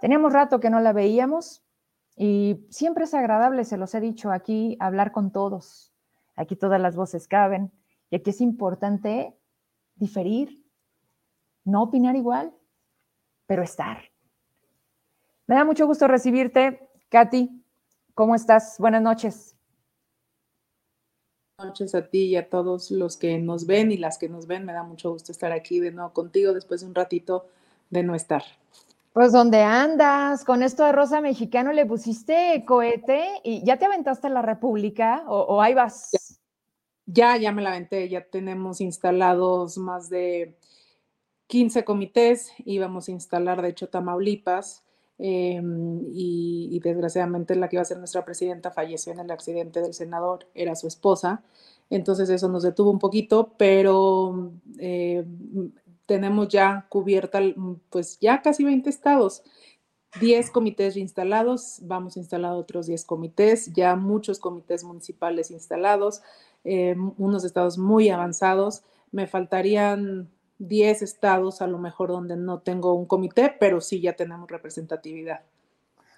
[0.02, 1.64] Teníamos rato que no la veíamos
[2.18, 5.94] y siempre es agradable, se los he dicho aquí, hablar con todos.
[6.36, 7.72] Aquí todas las voces caben
[8.10, 9.34] y aquí es importante
[9.96, 10.66] diferir,
[11.64, 12.54] no opinar igual,
[13.48, 14.12] pero estar.
[15.48, 17.64] Me da mucho gusto recibirte, Katy.
[18.14, 18.76] ¿Cómo estás?
[18.78, 19.55] Buenas noches
[21.64, 24.66] noches a ti y a todos los que nos ven y las que nos ven.
[24.66, 27.48] Me da mucho gusto estar aquí de nuevo contigo después de un ratito
[27.90, 28.44] de no estar.
[29.14, 30.44] Pues ¿dónde andas?
[30.44, 35.62] Con esto de Rosa Mexicano le pusiste cohete y ya te aventaste la República o,
[35.62, 36.12] ahí vas.
[37.06, 40.58] Ya, ya me la aventé, ya tenemos instalados más de
[41.48, 44.84] 15 comités, íbamos a instalar de hecho Tamaulipas,
[45.18, 49.94] Em, y, desgraciadamente la que iba a ser nuestra presidenta falleció en el accidente del
[49.94, 51.42] senador, era su esposa,
[51.90, 55.26] entonces eso nos detuvo un poquito, pero eh,
[56.06, 57.40] tenemos ya cubierta
[57.90, 59.44] pues ya casi 20 estados.
[60.20, 66.22] 10 comités instalados, vamos a instalar otros 10 comités, ya muchos comités municipales instalados,
[66.64, 68.84] em, unos estados muy avanzados.
[69.12, 74.14] Me faltarían 10 estados a lo mejor donde no tengo un comité, pero sí ya
[74.14, 75.42] tenemos representatividad.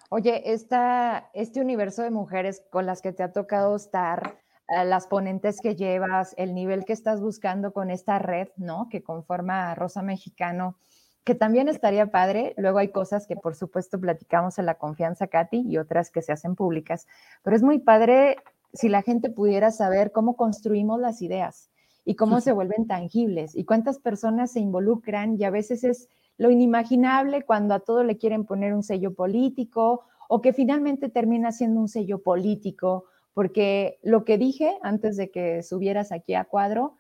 [0.10, 4.38] Oye, esta, este universo de mujeres con las que te ha tocado estar,
[4.70, 8.88] eh, las ponentes que llevas, el nivel que estás buscando con esta red, ¿no?
[8.90, 10.78] Que conforma Rosa Mexicano,
[11.26, 12.54] que también estaría padre.
[12.58, 16.32] Luego hay cosas que por supuesto platicamos en la confianza, Katy, y otras que se
[16.32, 17.06] hacen públicas,
[17.44, 18.38] pero es muy padre
[18.72, 21.70] si la gente pudiera saber cómo construimos las ideas
[22.08, 26.50] y cómo se vuelven tangibles y cuántas personas se involucran y a veces es lo
[26.50, 31.82] inimaginable cuando a todo le quieren poner un sello político o que finalmente termina siendo
[31.82, 36.96] un sello político porque lo que dije antes de que subieras aquí a cuadro,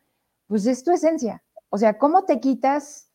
[0.45, 1.41] pues es tu esencia.
[1.69, 3.09] O sea, ¿cómo te quitas,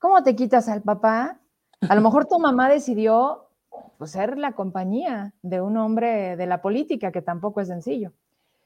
[0.00, 1.40] cómo te quitas al papá?
[1.88, 3.46] A lo mejor tu mamá decidió
[3.96, 8.12] pues, ser la compañía de un hombre de la política, que tampoco es sencillo.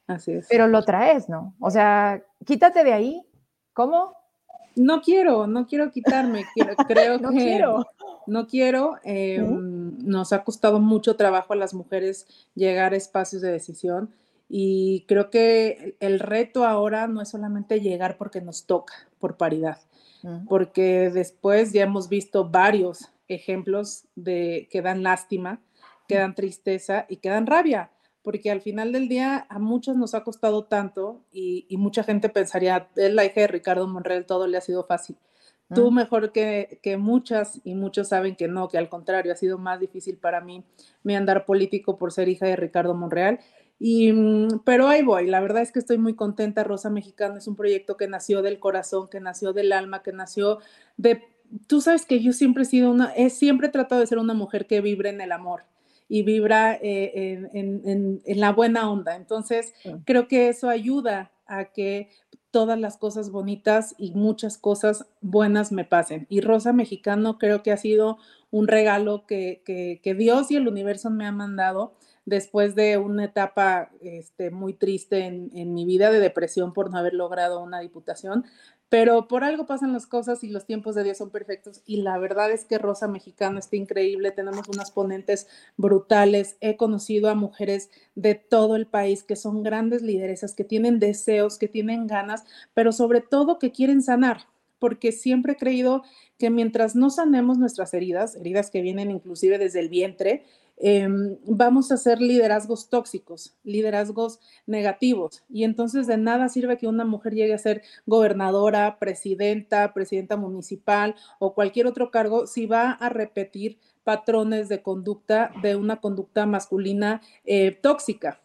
[0.06, 0.46] Así es.
[0.48, 1.54] Pero lo traes, ¿no?
[1.60, 3.22] O sea, quítate de ahí.
[3.72, 4.14] ¿Cómo?
[4.76, 6.44] No quiero, no quiero quitarme.
[6.88, 7.86] creo no que quiero.
[8.26, 8.96] no quiero.
[9.04, 14.14] Eh, nos ha costado mucho trabajo a las mujeres llegar a espacios de decisión
[14.54, 19.78] y creo que el reto ahora no es solamente llegar porque nos toca por paridad,
[20.46, 25.62] porque después ya hemos visto varios ejemplos de que dan lástima,
[26.06, 27.90] que dan tristeza y que dan rabia
[28.22, 32.88] porque al final del día a muchos nos ha costado tanto y, mucha gente pensaría,
[32.96, 35.16] es la hija de Ricardo Monreal, todo le ha sido fácil.
[35.74, 39.56] Tú mejor que, que, muchas y muchos saben que no, que al contrario, ha sido
[39.56, 40.64] más difícil para mí
[41.02, 43.40] mi andar político por ser hija de Ricardo Monreal.
[43.78, 46.62] Y, mm, pero ahí voy, la verdad es que estoy muy contenta.
[46.62, 50.58] Rosa Mexicana es un proyecto que nació del corazón, que nació del alma, que nació
[50.98, 51.22] de...
[51.66, 54.66] Tú sabes que yo siempre he sido una, he siempre tratado de ser una mujer
[54.66, 55.64] que vibre en el amor
[56.12, 59.16] y vibra eh, en, la buena onda.
[59.16, 59.72] Entonces,
[60.05, 62.11] creo que eso ayuda a que
[62.51, 66.27] todas las cosas bonitas y muchas cosas buenas me pasen.
[66.29, 68.18] Y Rosa Mexicano creo que ha sido
[68.51, 73.90] un regalo que, que Dios y el universo me han mandado después de una etapa
[74.00, 78.44] este, muy triste en, en, mi vida de depresión por no haber logrado una diputación,
[78.88, 82.18] pero por algo pasan las cosas y los tiempos de Dios son perfectos y la
[82.18, 87.90] verdad es que Rosa Mexicano está increíble, tenemos unas ponentes brutales, he conocido a mujeres
[88.14, 92.92] de todo el país que son grandes lideresas, que tienen deseos, que tienen ganas, pero
[92.92, 94.46] sobre todo que quieren sanar,
[94.78, 96.02] porque siempre he creído
[96.37, 100.44] que mientras no sanemos nuestras heridas, heridas que vienen inclusive desde el vientre,
[100.76, 105.44] Em, vamos a hacer liderazgos tóxicos, liderazgos negativos.
[105.48, 111.14] Y entonces de nada sirve que una mujer llegue a ser gobernadora, presidenta, presidenta municipal
[111.38, 117.20] o cualquier otro cargo si va a repetir patrones de conducta de una conducta masculina
[117.44, 118.40] eh, tóxica.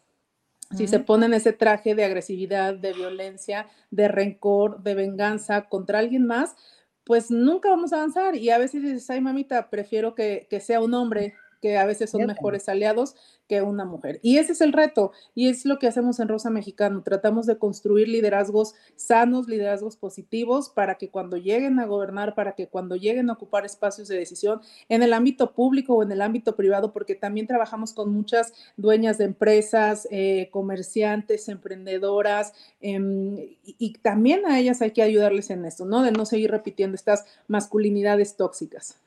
[0.76, 6.26] Si se ponen ese traje de agresividad, de violencia, de rencor, de venganza contra alguien
[6.26, 6.56] más,
[7.04, 8.36] pues nunca vamos a avanzar.
[8.36, 12.10] Y a veces dices, ay mamita, prefiero que, que sea un hombre que a veces
[12.10, 13.14] son mejores aliados
[13.48, 14.20] que una mujer.
[14.22, 17.02] Y ese es el reto y es lo que hacemos en Rosa Mexicano.
[17.02, 22.68] Tratamos de construir liderazgos sanos, liderazgos positivos para que cuando lleguen a gobernar, para que
[22.68, 26.54] cuando lleguen a ocupar espacios de decisión en el ámbito público o en el ámbito
[26.54, 33.92] privado, porque también trabajamos con muchas dueñas de empresas, eh, comerciantes, emprendedoras, em, y, y
[33.94, 36.02] también a ellas hay que ayudarles en esto, ¿no?
[36.02, 39.00] De no seguir repitiendo estas masculinidades tóxicas.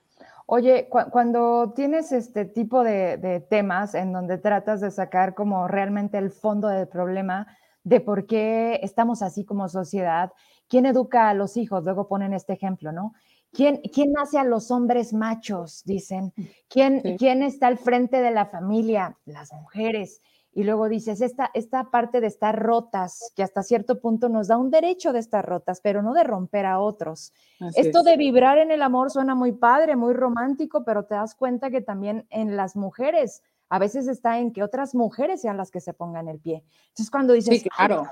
[0.53, 6.29] Oye, cuando tienes este tipo de, temas en donde tratas de sacar como realmente el
[6.29, 7.47] fondo del problema
[7.85, 10.33] de por qué estamos así como sociedad,
[10.67, 11.85] ¿quién educa a los hijos?
[11.85, 13.13] Luego ponen este ejemplo, ¿no?
[13.53, 15.83] ¿Quién, quién hace a los hombres machos?
[15.85, 16.33] Dicen.
[16.67, 19.17] ¿Quién, ¿Quién está al frente de la familia?
[19.23, 20.21] Las mujeres
[20.53, 24.57] y luego dices, esta, esta parte de estar rotas, que hasta cierto punto nos da
[24.57, 27.33] un derecho de estar rotas, pero no de romper a otros.
[27.75, 31.69] Esto de vibrar en el amor suena muy padre, muy romántico, pero te das cuenta
[31.69, 35.79] que también en las mujeres, a veces está en que otras mujeres sean las que
[35.79, 36.65] se pongan el pie.
[36.89, 38.07] Entonces cuando dices, claro.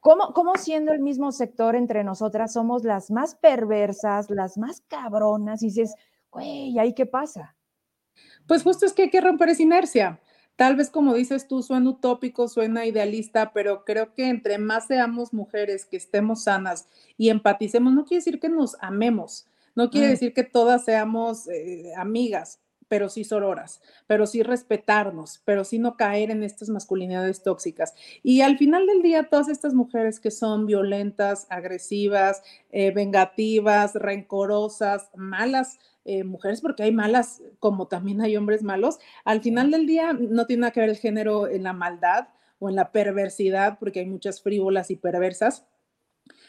[0.00, 5.62] ¿Cómo, ¿Cómo, siendo el mismo sector entre nosotras somos las más perversas, las más cabronas?
[5.62, 5.94] Y dices,
[6.30, 7.56] güey, ¿ahí qué pasa?
[8.46, 10.20] Pues justo es que hay que romper esa inercia.
[10.56, 15.32] Tal vez como dices tú, suena utópico, suena idealista, pero creo que entre más seamos
[15.32, 16.86] mujeres que estemos sanas
[17.18, 21.92] y empaticemos, no quiere decir que nos amemos, no quiere decir que todas seamos eh,
[21.96, 27.94] amigas, pero sí sororas, pero sí respetarnos, pero sí no caer en estas masculinidades tóxicas.
[28.22, 35.08] Y al final del día, todas estas mujeres que son violentas, agresivas, eh, vengativas, rencorosas,
[35.16, 40.12] malas, eh, mujeres, porque hay malas como también hay hombres malos, al final del día
[40.12, 42.28] no tiene nada que ver el género en la maldad
[42.58, 45.66] o en la perversidad, porque hay muchas frívolas y perversas.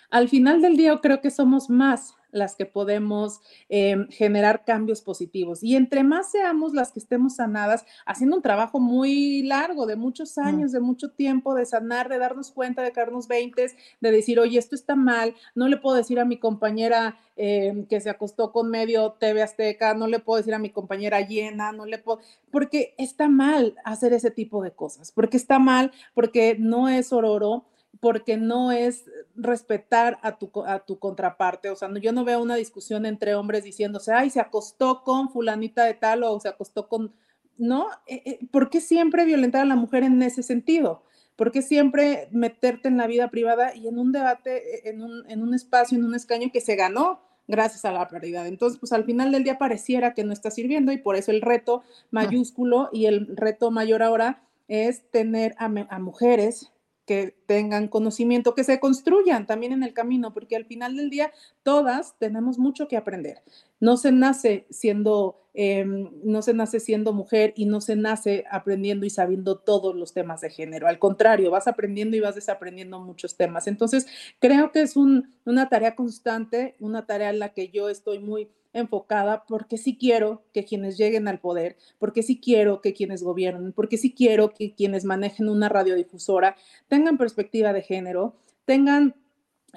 [0.10, 5.64] Al final del día creo que somos más las que podemos em, generar cambios positivos.
[5.64, 10.38] Y entre más seamos las que estemos sanadas, haciendo un trabajo muy largo, de muchos
[10.38, 13.68] años, de mucho tiempo, de sanar, de darnos cuenta, de caernos 20,
[14.02, 18.02] de decir, oye, esto está mal, no le puedo decir a mi compañera em, que
[18.02, 21.86] se acostó con medio TV Azteca, no le puedo decir a mi compañera llena, no
[21.86, 22.20] le puedo,
[22.52, 27.66] porque está mal hacer ese tipo de cosas, porque está mal, porque no es ororo
[28.00, 29.06] porque no es
[29.36, 31.70] respetar a tu, a tu contraparte.
[31.70, 35.84] O sea, yo no veo una discusión entre hombres diciéndose, ay, se acostó con fulanita
[35.86, 37.14] de tal o se acostó con...
[37.58, 41.04] No, eh, eh, ¿por qué siempre violentar a la mujer en ese sentido?
[41.36, 45.42] ¿Por qué siempre meterte en la vida privada y en un debate, en un, en
[45.42, 47.22] un espacio, en un escaño que se ganó?
[47.48, 48.48] gracias a la prioridad.
[48.48, 51.42] Entonces, pues al final del día pareciera que no está sirviendo y por eso el
[51.42, 56.72] reto mayúsculo y el reto mayor ahora es tener a, a mujeres
[57.06, 61.32] que tengan conocimiento, que se construyan también en el camino, porque al final del día
[61.64, 63.44] todas tenemos mucho que aprender.
[63.80, 69.06] No se nace siendo, em, no se nace siendo mujer y no se nace aprendiendo
[69.06, 70.88] y sabiendo todos los temas de género.
[70.88, 73.68] Al contrario, vas aprendiendo y vas desaprendiendo muchos temas.
[73.68, 74.08] Entonces,
[74.40, 79.46] creo que es una tarea constante, una tarea en la que yo estoy muy enfocada
[79.48, 83.98] porque sí quiero que quienes lleguen al poder, porque sí quiero que quienes gobiernen, porque
[83.98, 86.56] sí quiero que quienes manejen una radiodifusora
[86.88, 89.16] tengan perspectiva de género, tengan,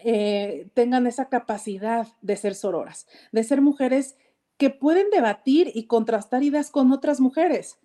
[0.05, 4.17] eh, tengan esa capacidad de ser sororas, de ser mujeres
[4.57, 7.79] que pueden debatir y contrastar ideas con otras mujeres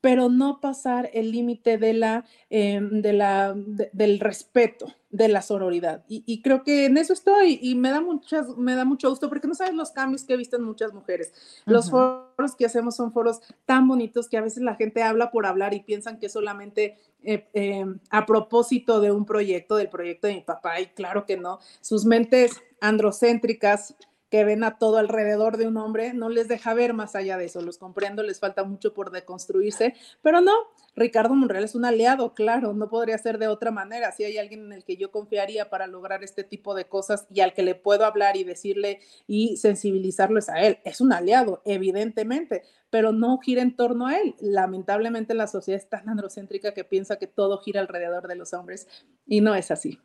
[0.00, 3.54] pero no pasar el límite de la, em, de la,
[3.92, 6.04] del respeto, de la sororidad.
[6.08, 9.48] Y, creo que en eso estoy y me da, muchas, me da mucho gusto porque
[9.48, 11.32] no sabes los cambios que he visto en muchas mujeres.
[11.64, 15.46] Los foros que hacemos son foros tan bonitos que a veces la gente habla por
[15.46, 20.34] hablar y piensan que solamente eh, em, a propósito de un proyecto, del proyecto de
[20.34, 21.58] mi papá, y claro que no.
[21.80, 23.96] Sus mentes androcéntricas,
[24.30, 27.44] que ven a todo alrededor de un hombre, no les deja ver más allá de
[27.44, 27.60] eso.
[27.60, 30.52] Los comprendo, les falta mucho por deconstruirse, pero no,
[30.96, 34.12] Ricardo Monreal es un aliado, claro, no podría ser de otra manera.
[34.12, 37.40] Si hay alguien en el que yo confiaría para lograr este tipo de cosas y
[37.40, 41.62] al que le puedo hablar y decirle y sensibilizarlo es a él, es un aliado,
[41.64, 44.34] evidentemente, pero no gira en torno a él.
[44.40, 48.88] Lamentablemente la sociedad es tan androcéntrica que piensa que todo gira alrededor de los hombres
[49.26, 50.00] y no es así.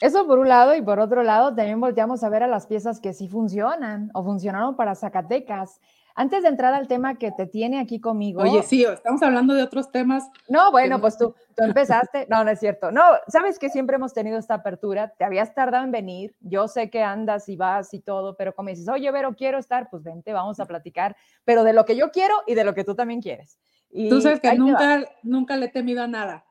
[0.00, 3.00] Eso por un lado, y por otro lado, también volteamos a ver a las piezas
[3.00, 5.78] que sí funcionan o funcionaron para Zacatecas.
[6.14, 8.42] Antes de entrar al tema que te tiene aquí conmigo.
[8.42, 10.28] Oye, sí, estamos hablando de otros temas.
[10.48, 12.26] No, bueno, pues tú, tú empezaste.
[12.28, 12.90] No, no es cierto.
[12.90, 15.14] No, sabes que siempre hemos tenido esta apertura.
[15.16, 16.34] Te habías tardado en venir.
[16.40, 19.88] Yo sé que andas y vas y todo, pero como dices, oye, Vero, quiero estar,
[19.88, 22.84] pues vente, vamos a platicar, pero de lo que yo quiero y de lo que
[22.84, 23.58] tú también quieres.
[23.90, 26.44] Y tú sabes que nunca, nunca le he temido a nada.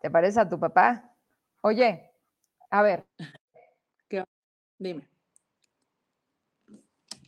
[0.00, 1.15] ¿Te parece a tu papá?
[1.62, 2.12] Oye,
[2.70, 3.06] a ver.
[4.08, 4.24] ¿Qué?
[4.78, 5.08] Dime.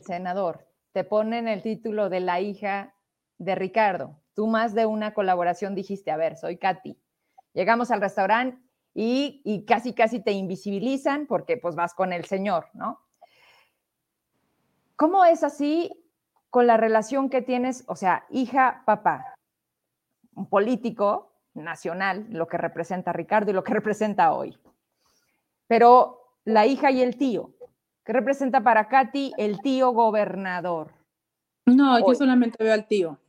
[0.01, 2.95] Senador, te ponen el título de la hija
[3.37, 4.19] de Ricardo.
[4.33, 6.97] Tú más de una colaboración dijiste, a ver, soy Katy.
[7.53, 8.61] Llegamos al restaurante
[8.93, 12.99] y, y casi, casi te invisibilizan porque pues vas con el señor, ¿no?
[14.95, 15.91] ¿Cómo es así
[16.49, 19.33] con la relación que tienes, o sea, hija-papá?
[20.35, 24.57] Un político nacional, lo que representa Ricardo y lo que representa hoy.
[25.67, 27.51] Pero la hija y el tío,
[28.03, 30.93] ¿qué representa para Katy el tío gobernador?
[31.65, 33.19] No, yo solamente veo al tío.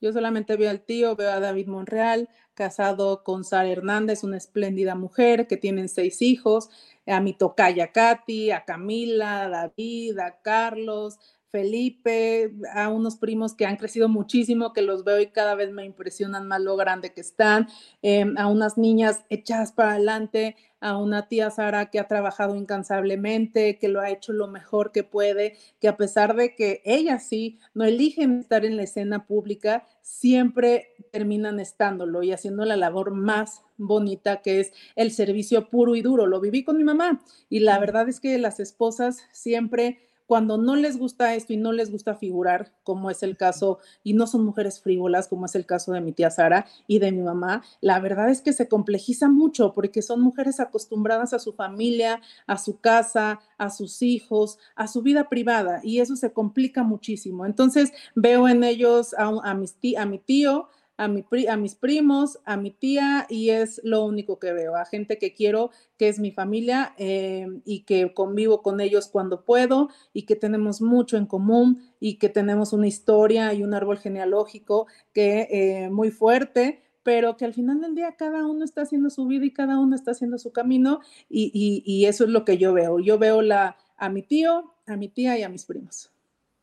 [0.00, 4.94] Yo solamente veo al tío, veo a David Monreal, casado con Sara Hernández, una espléndida
[4.94, 6.70] mujer que tienen seis hijos,
[7.06, 11.18] a mi tocaya Katy, a Camila, a David, a Carlos,
[11.50, 15.84] Felipe, a unos primos que han crecido muchísimo, que los veo y cada vez me
[15.84, 17.68] impresionan más lo grande que están,
[18.02, 23.78] em, a unas niñas echadas para adelante, a una tía Sara que ha trabajado incansablemente,
[23.78, 27.58] que lo ha hecho lo mejor que puede, que a pesar de que ellas sí
[27.74, 33.62] no eligen estar en la escena pública, siempre terminan estándolo y haciendo la labor más
[33.76, 36.26] bonita que es el servicio puro y duro.
[36.26, 40.76] Lo viví con mi mamá y la verdad es que las esposas siempre cuando no
[40.76, 44.44] les gusta esto y no les gusta figurar, como es el caso, y no son
[44.44, 47.98] mujeres frívolas, como es el caso de mi tía Sara y de mi mamá, la
[47.98, 52.78] verdad es que se complejiza mucho porque son mujeres acostumbradas a su familia, a su
[52.78, 57.46] casa, a sus hijos, a su vida privada, y eso se complica muchísimo.
[57.46, 60.68] Entonces veo en ellos a, a, a mi tío,
[60.98, 64.84] a, mi, a mis primos, a mi tía y es lo único que veo, a
[64.84, 69.88] gente que quiero, que es mi familia eh, y que convivo con ellos cuando puedo
[70.12, 74.88] y que tenemos mucho en común y que tenemos una historia y un árbol genealógico
[75.14, 79.26] que eh, muy fuerte pero que al final del día cada uno está haciendo su
[79.26, 81.50] vida y cada uno está haciendo su camino y,
[81.86, 82.98] y, eso es lo que yo veo.
[82.98, 86.12] Yo veo la, a mi tío, a mi tía y a mis primos.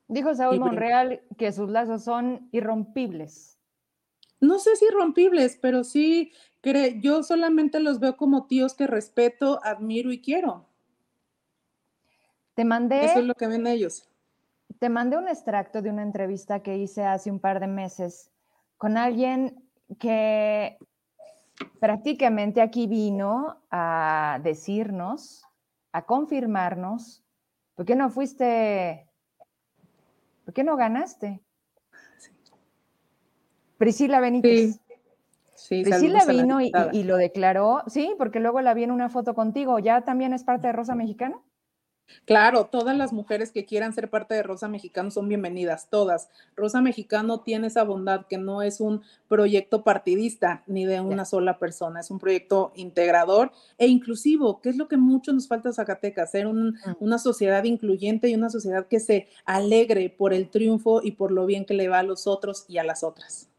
[0.08, 3.55] Dijo Saúl Monreal que sus lazos son irrompibles
[4.40, 6.32] no sé si rompibles, pero sí,
[7.02, 10.66] yo solamente los veo como tíos que respeto, admiro y quiero.
[12.56, 13.06] Te mandé.
[13.06, 14.08] Eso es lo que ven ellos.
[14.80, 18.32] Te mandé un extracto de una entrevista que hice hace un par de meses
[18.78, 19.64] con alguien
[20.00, 20.78] que
[21.80, 25.46] prácticamente aquí vino a decirnos,
[25.92, 27.24] a confirmarnos,
[27.76, 29.08] ¿por qué no fuiste,
[30.44, 31.45] por qué no ganaste?
[33.78, 34.80] Priscila Benítez.
[35.56, 39.10] Sí, sí la vino y, y, lo declaró, sí, porque luego la vi en una
[39.10, 39.80] foto contigo.
[39.80, 41.40] ¿Ya también es parte de Rosa Mexicana?
[42.26, 46.30] Claro, todas las mujeres que quieran ser parte de Rosa Mexicano son bienvenidas, todas.
[46.56, 51.60] Rosa Mexicano tiene esa bondad que no es un proyecto partidista ni de una sola
[51.60, 55.74] persona, es un proyecto integrador e inclusivo, que es lo que mucho nos falta a
[55.74, 56.98] Zacatecas, ser mm.
[57.00, 61.46] una sociedad incluyente y una sociedad que se alegre por el triunfo y por lo
[61.46, 63.50] bien que le va a los otros y a las otras.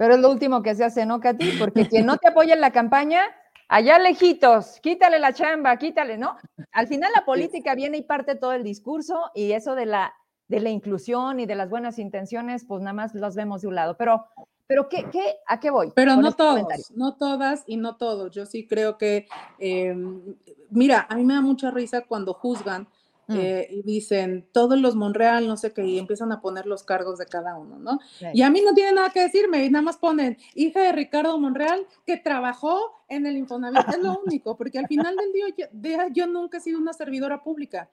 [0.00, 1.58] Pero es lo último que se hace, ¿no, Katy?
[1.58, 3.20] Porque quien no te apoya en la campaña
[3.68, 6.38] allá lejitos, quítale la chamba, quítale, ¿no?
[6.72, 10.14] Al final la política viene y parte todo el discurso y eso de la,
[10.48, 13.74] de la inclusión y de las buenas intenciones, pues nada más los vemos de un
[13.74, 13.98] lado.
[13.98, 14.24] Pero,
[14.66, 15.92] pero ¿qué, qué, ¿a qué voy?
[15.94, 18.30] Pero no este todos, no todas y no todos.
[18.30, 19.26] Yo sí creo que,
[19.58, 20.34] em,
[20.70, 22.88] mira, a mí me da mucha risa cuando juzgan
[23.30, 23.36] Mm.
[23.38, 27.16] Eh, y dicen todos los Monreal, no sé qué, y empiezan a poner los cargos
[27.16, 28.00] de cada uno, ¿no?
[28.34, 31.38] Y a mí no tiene nada que decirme, y nada más ponen hija de Ricardo
[31.38, 36.26] Monreal que trabajó en el Infonavit, es lo único, porque al final del día yo,
[36.26, 37.88] nunca he sido una servidora pública.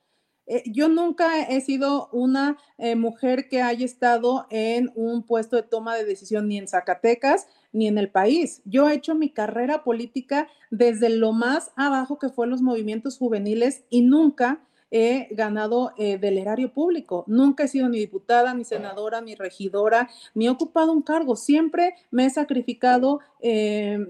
[0.48, 5.64] Eh, yo nunca he sido una eh, mujer que haya estado en un puesto de
[5.64, 8.62] toma de decisión ni en Zacatecas ni en el país.
[8.66, 13.84] Yo he hecho mi carrera política desde lo más abajo que fue los movimientos juveniles
[13.90, 14.62] y nunca
[14.92, 17.24] he ganado eh, del erario público.
[17.28, 21.36] Nunca he sido ni diputada, ni senadora, ni regidora, ni he ocupado un cargo.
[21.36, 24.08] Siempre me he sacrificado em,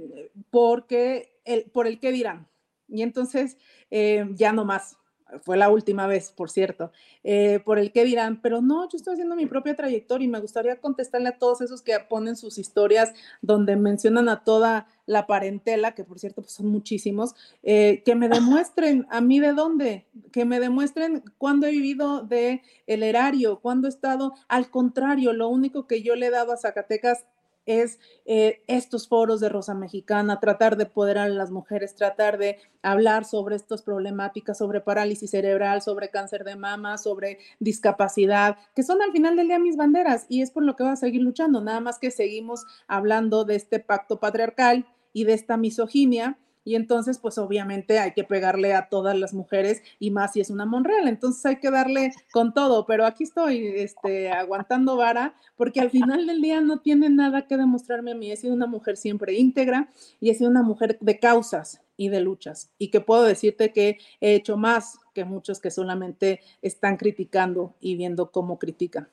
[0.52, 2.48] porque el, por el que dirán.
[2.88, 3.58] Y entonces
[3.92, 4.98] eh, ya no más
[5.42, 6.92] fue la última vez, por cierto,
[7.24, 10.40] eh, por el que dirán, pero no, yo estoy haciendo mi propia trayectoria y me
[10.40, 15.94] gustaría contestarle a todos esos que ponen sus historias donde mencionan a toda la parentela,
[15.94, 20.46] que por cierto pues son muchísimos, eh, que me demuestren a mí de dónde, que
[20.46, 25.88] me demuestren cuándo he vivido de el erario, cuándo he estado, al contrario, lo único
[25.88, 27.26] que yo le he dado a Zacatecas
[27.68, 32.58] es eh, estos foros de Rosa Mexicana, tratar de poder a las mujeres, tratar de
[32.82, 39.02] hablar sobre estas problemáticas, sobre parálisis cerebral, sobre cáncer de mama, sobre discapacidad, que son
[39.02, 41.62] al final del día mis banderas y es por lo que voy a seguir luchando,
[41.62, 46.38] nada más que seguimos hablando de este pacto patriarcal y de esta misoginia
[46.68, 50.50] y entonces pues obviamente hay que pegarle a todas las mujeres y más si es
[50.50, 55.80] una Monreal, entonces hay que darle con todo, pero aquí estoy este, aguantando vara porque
[55.80, 58.98] al final del día no tiene nada que demostrarme a mí, he sido una mujer
[58.98, 59.88] siempre íntegra
[60.20, 64.00] y he sido una mujer de causas y de luchas y que puedo decirte que
[64.20, 69.08] he hecho más que muchos que solamente están criticando y viendo cómo critican.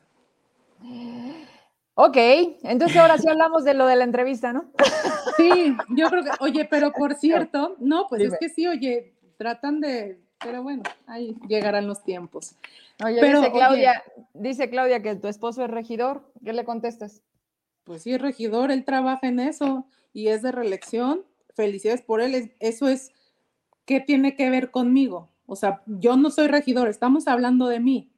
[1.97, 2.17] Ok,
[2.63, 4.71] entonces ahora sí hablamos de lo de la entrevista, ¿no?
[5.37, 9.81] Sí, yo creo que, oye, pero por cierto, no, pues es que sí, oye, tratan
[9.81, 12.55] de, pero bueno, ahí llegarán los tiempos.
[13.05, 17.23] Oye, pero, dice, Claudia, dice Claudia que tu esposo es regidor, ¿qué le contestas?
[17.83, 21.25] Pues sí, regidor, él trabaja en eso y es de reelección,
[21.55, 23.13] felicidades por él, eso es,
[23.85, 25.31] ¿qué tiene que ver conmigo?
[25.47, 28.14] O sea, yo no soy regidor, estamos hablando de mí.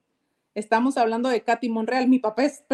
[0.57, 2.09] Estamos hablando de Katy Monreal.
[2.09, 2.64] Mi papá es,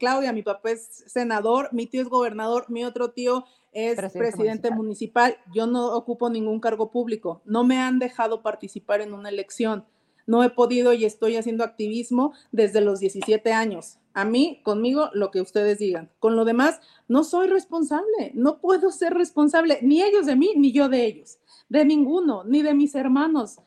[0.00, 5.36] Claudia, mi papá es senador, mi tío es gobernador, mi otro tío es presidente, municipal.
[5.54, 7.40] Yo no ocupo ningún cargo público.
[7.44, 9.84] No me han dejado participar en una elección.
[10.26, 13.98] No he podido y estoy haciendo activismo desde los 17 años.
[14.14, 16.10] A mí, conmigo, lo que ustedes digan.
[16.18, 18.32] Con lo demás, no soy responsable.
[18.34, 21.38] No puedo ser responsable, ni ellos de mí, ni yo de ellos.
[21.68, 23.60] De ninguno, ni de mis hermanos.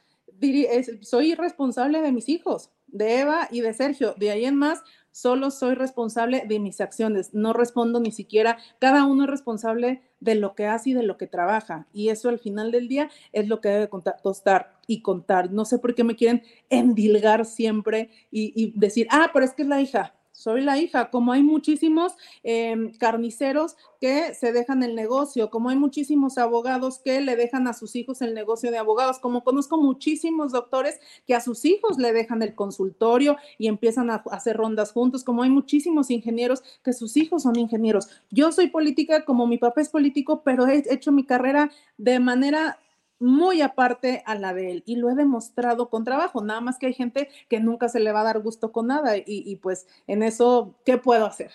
[1.03, 4.14] Soy responsable de mis hijos de Eva y de Sergio.
[4.18, 7.34] De ahí en más, solo soy responsable de mis acciones.
[7.34, 11.18] No respondo ni siquiera, cada uno es responsable de lo que hace y de lo
[11.18, 11.88] que trabaja.
[11.94, 15.52] Y eso al final del día es lo que debe contar, tostar y contar.
[15.52, 19.64] No sé por qué me quieren endilgar siempre y, y decir, ah, pero es que
[19.64, 22.14] es la hija soy la hija, como hay muchísimos
[22.44, 27.74] em, carniceros que se dejan el negocio, como hay muchísimos abogados que le dejan a
[27.74, 32.12] sus hijos el negocio de abogados, como conozco muchísimos doctores que a sus hijos le
[32.12, 37.16] dejan el consultorio y empiezan a hacer rondas juntos, como hay muchísimos ingenieros que sus
[37.16, 38.10] hijos son ingenieros.
[38.30, 42.80] Yo soy política como mi papá es político, pero he hecho mi carrera de manera
[43.20, 46.88] muy aparte a la de él y lo he demostrado con trabajo, nada más que
[46.88, 50.24] hay gente que nunca se le va a dar gusto con nada y, pues en
[50.24, 51.51] eso, ¿qué puedo hacer?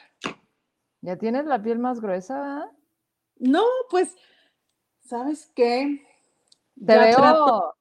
[1.03, 2.71] ¿Ya tienes la piel más gruesa?
[3.37, 4.17] No, pues,
[5.01, 6.07] ¿sabes qué?
[6.75, 7.75] Te veo,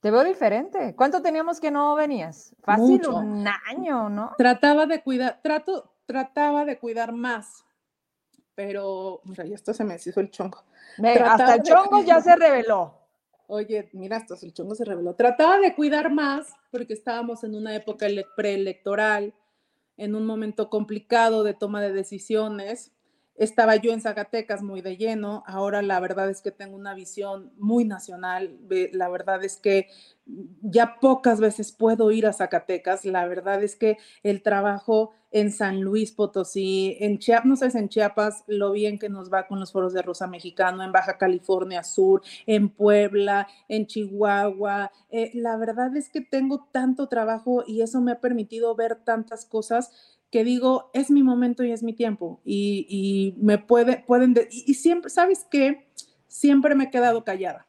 [0.00, 0.94] te veo diferente.
[0.96, 2.54] ¿Cuánto teníamos que no venías?
[2.62, 4.32] Fácil un año, ¿no?
[4.36, 7.64] Trataba de cuidar, trato, trataba de cuidar más,
[8.56, 10.64] pero, mira, ya esto se me hizo el chongo.
[11.24, 13.05] hasta el chongo ya se reveló.
[13.48, 15.14] Oye, mira, hasta el chongo se reveló.
[15.14, 19.34] Trataba de cuidar más porque estábamos en una época preelectoral,
[19.96, 22.92] en un momento complicado de toma de decisiones.
[23.36, 27.52] Estaba yo en Zacatecas muy de lleno, ahora la verdad es que tengo una visión
[27.58, 28.58] muy nacional,
[28.92, 29.88] la verdad es que
[30.62, 35.82] ya pocas veces puedo ir a Zacatecas, la verdad es que el trabajo en San
[35.82, 39.70] Luis Potosí, en Chiapas, no sé, en Chiapas, lo bien que nos va con los
[39.70, 45.94] foros de Rosa Mexicano, en Baja California Sur, en Puebla, en Chihuahua, eh, la verdad
[45.96, 50.90] es que tengo tanto trabajo y eso me ha permitido ver tantas cosas que digo,
[50.92, 52.40] es mi momento y es mi tiempo.
[52.44, 55.88] Y, me puede, pueden, y, siempre, ¿sabes qué?
[56.26, 57.68] Siempre me he quedado callada.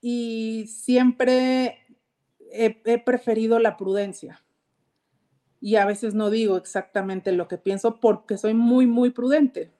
[0.00, 1.78] Y siempre
[2.52, 4.42] he, preferido la prudencia.
[5.60, 9.72] Y a veces no digo exactamente lo que pienso porque soy muy, muy prudente.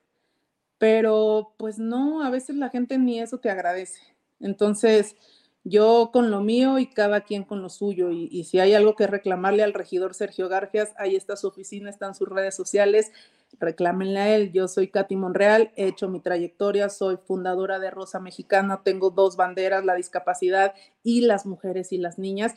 [0.77, 3.99] Pero pues no, a veces la gente ni eso te agradece.
[4.39, 5.15] Entonces,
[5.69, 8.09] yo con lo mío y cada quien con lo suyo.
[8.11, 12.15] Y, si hay algo que reclamarle al regidor Sergio Garfias, ahí está su oficina, están
[12.15, 13.11] sus redes sociales,
[13.59, 14.51] reclámenle a él.
[14.51, 19.35] Yo soy Katy Monreal, he hecho mi trayectoria, soy fundadora de Rosa Mexicana, tengo dos
[19.37, 22.55] banderas, la discapacidad y las mujeres y las niñas.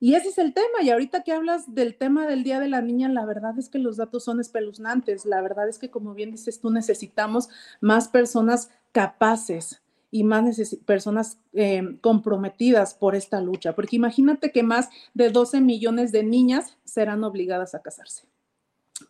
[0.00, 0.82] Y ese es el tema.
[0.82, 3.78] Y ahorita que hablas del tema del Día de la Niña, la verdad es que
[3.78, 5.24] los datos son espeluznantes.
[5.24, 7.48] La verdad es que, como bien dices tú, necesitamos
[7.80, 9.83] más personas capaces
[10.14, 10.56] y más
[10.86, 16.76] personas eh, comprometidas por esta lucha, porque imagínate que más de 12 millones de niñas
[16.84, 18.28] serán obligadas a casarse.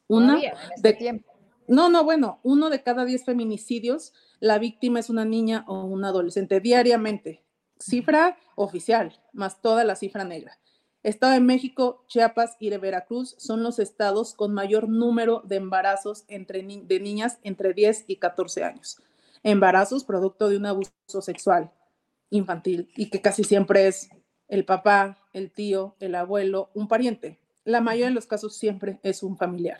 [0.08, 1.30] Una este de tiempo.
[1.68, 6.06] No, no, bueno, uno de cada 10 feminicidios, la víctima es una niña o un
[6.06, 7.44] adolescente diariamente.
[7.78, 10.58] Cifra oficial, más toda la cifra negra.
[11.02, 16.24] Estado de México, Chiapas y de Veracruz son los estados con mayor número de embarazos
[16.28, 19.02] entre de niñas entre 10 y 14 años
[19.44, 20.90] embarazos producto de un abuso
[21.20, 21.70] sexual
[22.30, 24.08] infantil y que casi siempre es
[24.48, 27.38] el papá, el tío, el abuelo, un pariente.
[27.64, 29.78] La mayoría de los casos siempre es un familiar.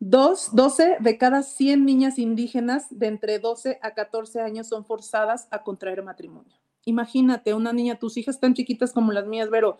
[0.00, 5.48] Dos, 12 de cada 100 niñas indígenas de entre 12 a 14 años son forzadas
[5.50, 6.52] a contraer matrimonio.
[6.84, 9.78] Imagínate, una niña, tus hijas tan chiquitas como las mías, pero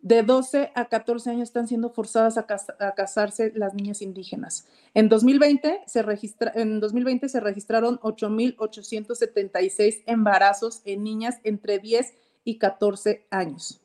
[0.00, 2.46] de 12 a 14 años están siendo forzadas a,
[2.94, 4.66] casarse las niñas indígenas.
[4.94, 12.58] En 2020 se, registra, en 2020 se registraron 8.876 embarazos en niñas entre 10 y
[12.58, 13.80] 14 años.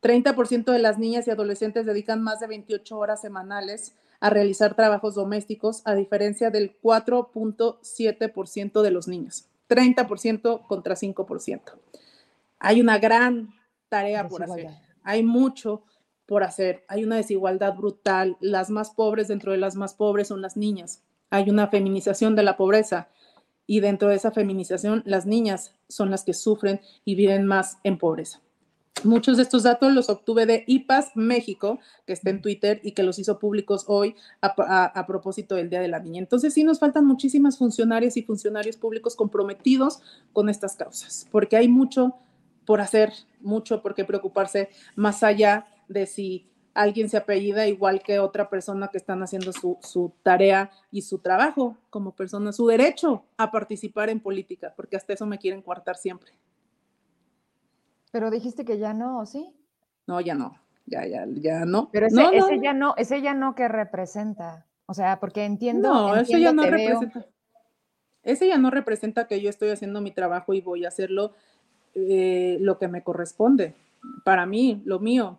[0.00, 5.16] 30% de las niñas y adolescentes dedican más de 28 horas semanales a realizar trabajos
[5.16, 9.46] domésticos, a diferencia del 4.7% de los niños.
[9.68, 11.60] 30% contra 5%.
[12.58, 13.54] Hay una gran
[13.88, 15.84] tarea por hacer hay mucho
[16.26, 20.42] por hacer, hay una desigualdad brutal, las más pobres dentro de las más pobres son
[20.42, 23.08] las niñas, hay una feminización de la pobreza
[23.66, 27.96] y dentro de esa feminización las niñas son las que sufren y viven más en
[27.96, 28.42] pobreza.
[29.02, 33.02] Muchos de estos datos los obtuve de IPAS México, que está en Twitter y que
[33.04, 36.18] los hizo públicos hoy a, propósito del Día de la Niña.
[36.18, 40.00] Entonces sí nos faltan muchísimas funcionarias y funcionarios públicos comprometidos
[40.34, 42.16] con estas causas, porque hay mucho
[42.66, 48.20] por hacer, mucho por qué preocuparse, más allá de si alguien se apellida igual que
[48.20, 53.50] otra persona que están haciendo su, tarea y su trabajo como persona, su derecho a
[53.50, 56.32] participar en política, porque hasta eso me quieren coartar siempre.
[58.12, 59.52] Pero dijiste que ya no, ¿sí?
[60.06, 61.90] No, ya no, ya, ya, ya no.
[61.90, 64.66] Pero ese, ese ya no, ese ya no que representa.
[64.86, 65.92] O sea, porque entiendo.
[65.92, 67.26] No, ese ya no representa.
[68.22, 71.34] Ese ya no representa que yo estoy haciendo mi trabajo y voy a hacerlo
[71.94, 73.74] eh, lo que me corresponde,
[74.24, 75.38] para mí, lo mío,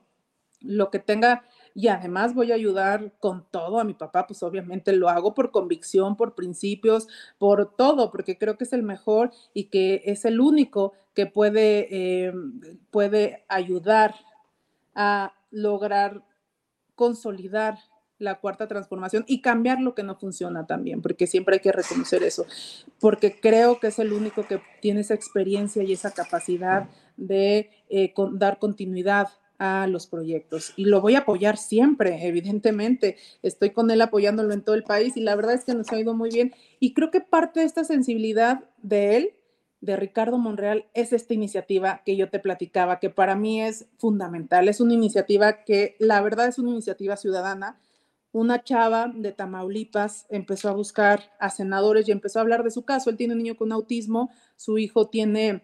[0.62, 1.44] lo que tenga,
[1.74, 5.52] y además voy a ayudar con todo a mi papá, pues obviamente lo hago por
[5.52, 10.42] convicción, por principios, por todo, porque creo que es el mejor y que es el
[10.42, 12.34] único que puede, eh,
[12.92, 14.16] puede ayudar
[14.96, 16.24] a lograr
[16.96, 17.80] consolidar
[18.20, 22.22] la cuarta transformación y cambiar lo que no funciona también, porque siempre hay que reconocer
[22.24, 22.46] eso,
[23.00, 28.14] porque creo que es el único que tiene esa experiencia y esa capacidad de eh,
[28.34, 33.18] dar continuidad a los proyectos y lo voy a apoyar siempre, evidentemente.
[33.44, 36.00] Estoy con él apoyándolo en todo el país y la verdad es que nos ha
[36.00, 39.34] ido muy bien y creo que parte de esta sensibilidad de él,
[39.82, 44.68] de Ricardo Monreal, es esta iniciativa que yo te platicaba, que para mí es fundamental.
[44.70, 47.80] Es una iniciativa que la verdad es una iniciativa ciudadana
[48.32, 52.84] una chava de Tamaulipas empezó a buscar a senadores y empezó a hablar de su
[52.84, 53.10] caso.
[53.10, 55.64] Él tiene un niño con autismo, su hijo tiene,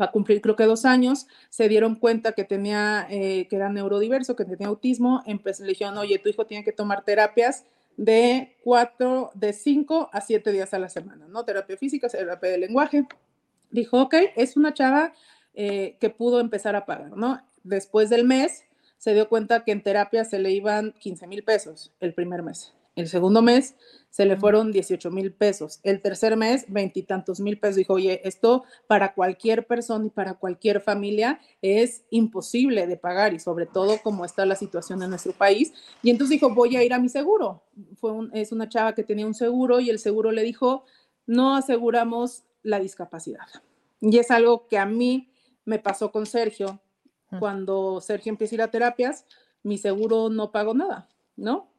[0.00, 3.68] va a cumplir creo que dos años, se dieron cuenta que tenía, eh, que era
[3.68, 7.64] neurodiverso, que tenía autismo, empezó, le dijeron, oye, tu hijo tiene que tomar terapias
[7.96, 11.44] de cuatro, de cinco a siete días a la semana, ¿no?
[11.44, 13.06] Terapia física, terapia de lenguaje.
[13.70, 15.12] Dijo, ok, es una chava
[15.54, 17.40] eh, que pudo empezar a pagar, ¿no?
[17.64, 18.64] Después del mes,
[19.02, 22.72] se dio cuenta que en terapia se le iban 15 mil pesos el primer mes.
[22.94, 23.74] El segundo mes
[24.10, 25.80] se le fueron 18 mil pesos.
[25.82, 27.74] El tercer mes, veintitantos mil pesos.
[27.74, 33.40] Dijo, oye, esto para cualquier persona y para cualquier familia es imposible de pagar y
[33.40, 35.72] sobre todo como está la situación en nuestro país.
[36.00, 37.64] Y entonces dijo, voy a ir a mi seguro.
[37.96, 40.84] Fue es una chava que tenía un seguro y el seguro le dijo,
[41.26, 43.48] no aseguramos la discapacidad.
[44.00, 45.32] Y es algo que a mí
[45.64, 46.80] me pasó con Sergio.
[47.38, 49.24] Cuando Sergio empieza a ir a terapias,
[49.62, 51.72] mi seguro no pagó nada, ¿no?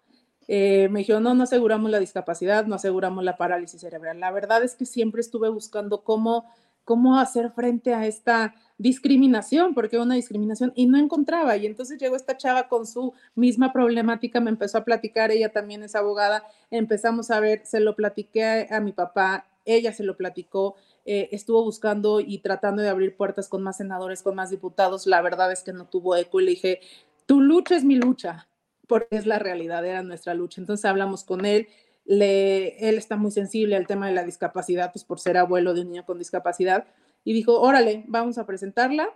[0.47, 4.19] Eh, me dijo, no, no aseguramos la discapacidad, no aseguramos la parálisis cerebral.
[4.19, 6.45] La verdad es que siempre estuve buscando cómo,
[6.83, 11.55] cómo hacer frente a esta discriminación, porque una discriminación, y no encontraba.
[11.55, 15.83] Y entonces llegó esta chava con su misma problemática, me empezó a platicar, ella también
[15.83, 20.75] es abogada, empezamos a ver, se lo platiqué a, mi papá, ella se lo platicó,
[21.05, 25.05] eh, estuvo buscando y tratando de abrir puertas con más senadores, con más diputados.
[25.05, 26.79] La verdad es que no tuvo eco y le dije,
[27.25, 28.47] tu lucha es mi lucha,
[28.87, 30.61] porque es la realidad, era nuestra lucha.
[30.61, 31.67] Entonces hablamos con él,
[32.05, 35.81] le, él está muy sensible al tema de la discapacidad, pues por ser abuelo de
[35.81, 36.87] un niño con discapacidad,
[37.25, 39.09] y dijo, órale, vamos a presentarla.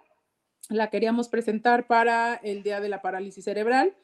[0.70, 3.96] La queríamos presentar para el Día de la Parálisis Cerebral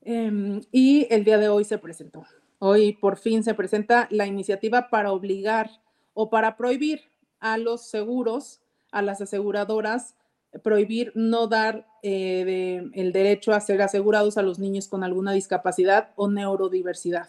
[0.00, 2.24] em, y el día de hoy se presentó.
[2.58, 5.70] Hoy por fin se presenta la iniciativa para obligar
[6.16, 7.02] o para prohibir
[7.40, 10.16] a los seguros, a las aseguradoras,
[10.62, 16.14] prohibir no dar eh, el derecho a ser asegurados a los niños con alguna discapacidad
[16.16, 17.28] o neurodiversidad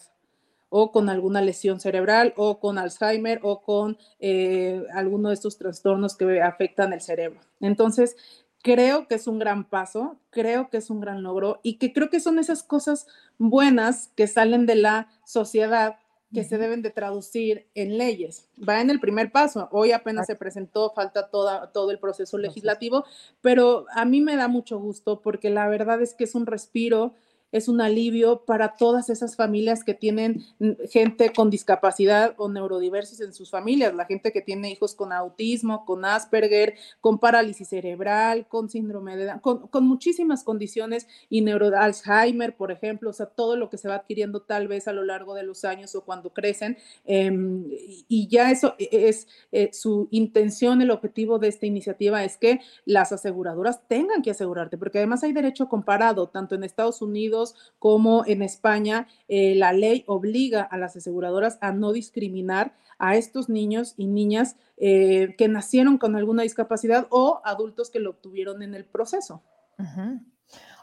[0.70, 6.16] o con alguna lesión cerebral o con Alzheimer o con eh, alguno de estos trastornos
[6.16, 7.42] que afectan el cerebro.
[7.60, 8.16] Entonces,
[8.64, 12.10] creo que es un gran paso, creo que es un gran logro y que creo
[12.10, 13.08] que son esas cosas
[13.38, 15.98] buenas que salen de la sociedad
[16.34, 18.48] que se deben de traducir en leyes.
[18.58, 19.70] Va en el primer paso.
[19.72, 23.06] Hoy apenas se presentó, falta toda, todo el proceso legislativo,
[23.42, 27.14] pero a mí me da mucho gusto porque la verdad es que es un respiro
[27.52, 30.46] es un alivio para todas esas familias que tienen
[30.90, 35.86] gente con discapacidad o neurodiversos en sus familias, la gente que tiene hijos con autismo,
[35.86, 42.56] con Asperger, con parálisis cerebral, con síndrome de con, con muchísimas condiciones y neuro Alzheimer,
[42.56, 45.34] por ejemplo, o sea, todo lo que se va adquiriendo tal vez a lo largo
[45.34, 46.78] de los años o cuando crecen.
[47.06, 47.66] Em,
[48.08, 52.62] y ya eso e, es eh, su intención, el objetivo de esta iniciativa es que
[52.86, 57.37] las aseguradoras tengan que asegurarte, porque además hay derecho comparado, tanto en Estados Unidos,
[57.80, 63.50] como en España, eh, la ley obliga a las aseguradoras a no discriminar a estos
[63.50, 68.74] niños y niñas eh, que nacieron con alguna discapacidad o adultos que lo obtuvieron en
[68.74, 69.44] el proceso.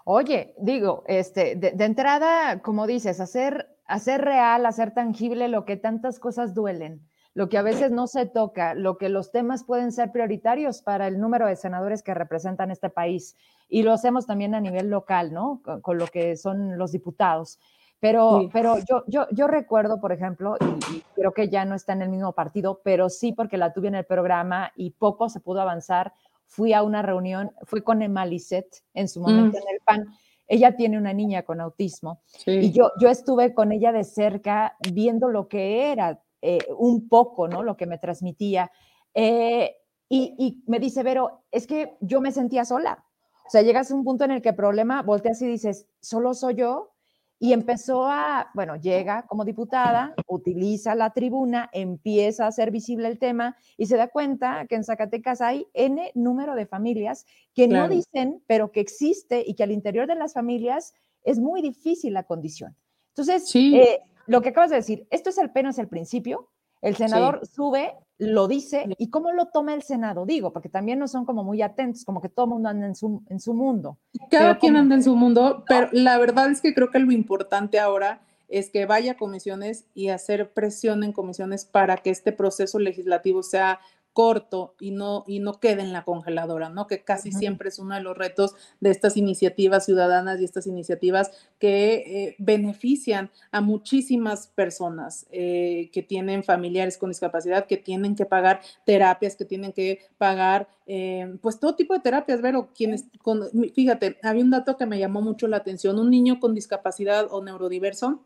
[0.05, 6.19] Oye, digo, este, de, entrada, como dices, hacer, hacer real, hacer tangible lo que tantas
[6.21, 7.01] cosas duelen
[7.35, 11.09] lo que a veces no se toca, lo que los temas pueden ser prioritarios para
[11.09, 13.37] el número de senadores que representan este país.
[13.69, 15.61] Y lo hacemos también a nivel local, ¿no?
[15.83, 17.59] Con, lo que son los diputados.
[17.99, 20.57] Pero, pero yo, yo, yo recuerdo, por ejemplo,
[20.93, 23.89] y, creo que ya no está en el mismo partido, pero sí porque la tuve
[23.89, 26.13] en el programa y poco se pudo avanzar.
[26.47, 29.63] Fui a una reunión, fui con Emma Lisset en su momento mm.
[29.63, 30.07] en el PAN.
[30.47, 35.31] Ella tiene una niña con autismo y yo, yo estuve con ella de cerca viendo
[35.31, 37.63] lo que era eh, un poco, ¿no?
[37.63, 38.71] Lo que me transmitía.
[39.15, 39.75] Eh,
[40.11, 43.03] y, me dice, Vero, es que yo me sentía sola.
[43.47, 46.35] O sea, llegas a un punto en el que el problema, volteas y dices, solo
[46.35, 46.91] soy yo.
[47.39, 53.19] Y empezó a, bueno, llega como diputada, utiliza la tribuna, empieza a hacer visible el
[53.19, 57.25] tema y se da cuenta que en Zacatecas hay N número de familias
[57.55, 60.93] que no dicen, pero que existe y que al interior de las familias
[61.23, 62.77] es muy difícil la condición.
[63.09, 63.77] Entonces, sí.
[63.77, 66.51] Eh, lo que acabas de decir, esto es apenas el principio,
[66.83, 70.27] el senador sube, lo dice, ¿y cómo lo toma el Senado?
[70.27, 72.95] Digo, porque también no son como muy atentos, como que todo el mundo anda en
[72.95, 73.99] su, en su mundo.
[74.31, 77.81] Cada quien anda en su mundo, pero la verdad es que creo que lo importante
[77.81, 82.79] ahora es que vaya a comisiones y hacer presión en comisiones para que este proceso
[82.79, 83.81] legislativo sea
[84.15, 86.87] corto y no, y no quede en la congeladora, ¿no?
[86.87, 91.33] Que casi siempre es uno de los retos de estas iniciativas ciudadanas y estas iniciativas
[91.59, 98.25] que eh, benefician a muchísimas personas eh, que tienen familiares con discapacidad, que tienen que
[98.25, 103.43] pagar terapias, que tienen que pagar, eh, pues todo tipo de terapias, pero quienes, con,
[103.75, 107.43] fíjate, había un dato que me llamó mucho la atención, un niño con discapacidad o
[107.43, 108.23] neurodiverso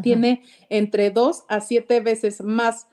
[0.00, 2.86] tiene entre dos a siete veces más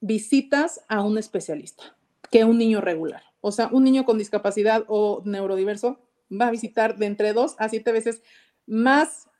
[0.00, 1.96] visitas a un especialista
[2.30, 3.22] que un niño regular.
[3.40, 5.98] O sea, un niño con discapacidad o neurodiverso
[6.30, 8.22] va a visitar de entre dos a siete veces
[8.66, 9.30] más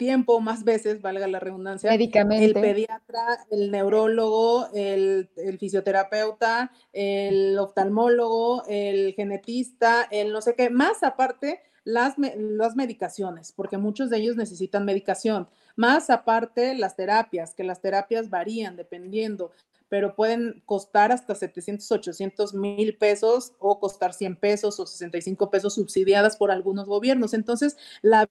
[0.00, 5.28] tiempo, más veces, valga la redundancia, el pediatra, el neurólogo, el,
[5.58, 13.76] fisioterapeuta, el oftalmólogo, el genetista, el no sé qué, más aparte las, las medicaciones, porque
[13.76, 15.48] muchos de ellos necesitan medicación,
[15.80, 19.50] más aparte las terapias, que las terapias varían dependiendo
[19.88, 25.74] pero pueden costar hasta 700, 800 mil pesos o costar 100 pesos o 65 pesos
[25.74, 27.34] subsidiadas por algunos gobiernos.
[27.34, 28.28] Entonces, la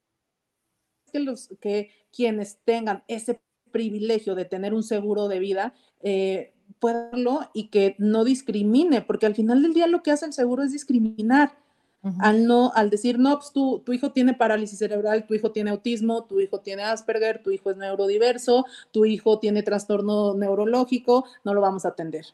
[1.11, 3.41] que los que quienes tengan ese
[3.71, 9.35] privilegio de tener un seguro de vida eh, puedan y que no discrimine, porque al
[9.35, 11.57] final del día lo que hace el seguro es discriminar
[12.19, 15.71] al no, al decir, no, pues tu, tu hijo tiene parálisis cerebral, tu hijo tiene
[15.71, 21.53] autismo, tu hijo tiene Asperger, tu hijo es neurodiverso, tu hijo tiene trastorno neurológico, no
[21.53, 22.25] lo vamos a atender.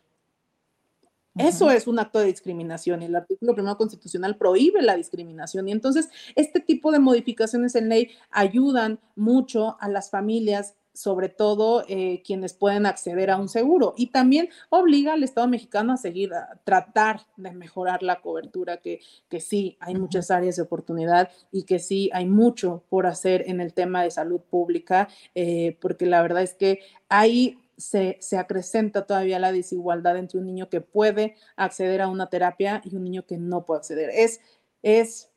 [1.37, 5.67] Eso es un acto de discriminación y el artículo primero constitucional prohíbe la discriminación.
[5.67, 11.83] Y entonces, este tipo de modificaciones en ley ayudan mucho a las familias sobre todo
[11.87, 13.93] eh, quienes pueden acceder a un seguro.
[13.97, 19.01] Y también obliga al Estado mexicano a seguir, a tratar de mejorar la cobertura, que,
[19.29, 23.59] que sí, hay muchas áreas de oportunidad y que sí, hay mucho por hacer en
[23.59, 26.79] el tema de salud pública, eh, porque la verdad es que
[27.09, 32.29] ahí se, se, acrecenta todavía la desigualdad entre un niño que puede acceder a una
[32.29, 34.09] terapia y un niño que no puede acceder.
[34.13, 34.39] Es,
[34.81, 35.29] es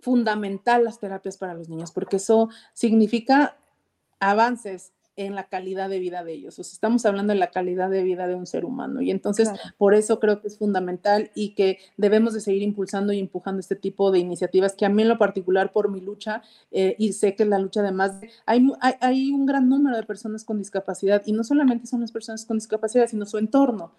[0.00, 3.56] fundamental las terapias para los niños, porque eso significa
[4.20, 6.60] avances en la calidad de vida de ellos.
[6.60, 9.02] O sea, estamos hablando de la calidad de vida de un ser humano.
[9.02, 13.18] Y entonces, por eso creo que es fundamental y que debemos de seguir impulsando y
[13.18, 16.94] empujando este tipo de iniciativas que a mí en lo particular por mi lucha, eh,
[17.00, 18.12] y sé que la lucha además,
[18.46, 22.12] hay, hay, hay, un gran número de personas con discapacidad y no solamente son las
[22.12, 23.90] personas con discapacidad, sino su entorno.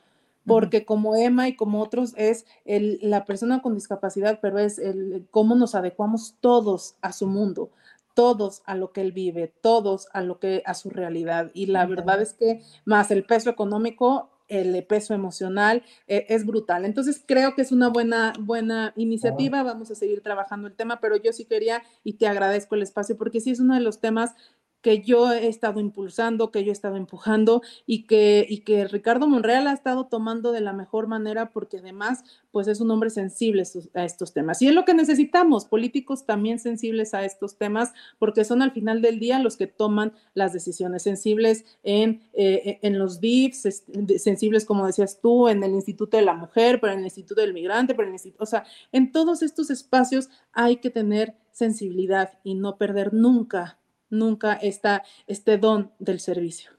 [0.46, 5.28] Porque como Emma y como otros es el, la persona con discapacidad, pero es el,
[5.32, 7.72] cómo nos adecuamos todos a su mundo
[8.20, 11.52] todos a lo que él vive, todos a lo que a su realidad.
[11.54, 16.84] Y la verdad es que más el peso económico, el peso emocional e, es brutal.
[16.84, 19.64] Entonces creo que es una buena, buena iniciativa.
[19.64, 23.16] Vamos a seguir trabajando el tema, pero yo sí quería y te agradezco el espacio
[23.16, 24.36] porque sí es uno de los temas
[24.82, 29.28] que yo he estado impulsando, que yo he estado empujando y que, y que Ricardo
[29.28, 33.64] Monreal ha estado tomando de la mejor manera porque además pues es un hombre sensible
[33.94, 34.62] a estos temas.
[34.62, 39.02] Y es lo que necesitamos, políticos también sensibles a estos temas porque son al final
[39.02, 43.84] del día los que toman las decisiones sensibles en, eh, en los DIFs,
[44.18, 47.54] sensibles como decías tú, en el Instituto de la Mujer, pero en el Instituto del
[47.54, 52.40] Migrante, pero en el Instituto, o sea, en todos estos espacios hay que tener sensibilidad
[52.44, 53.79] y no perder nunca
[54.10, 56.72] nunca está este don del servicio.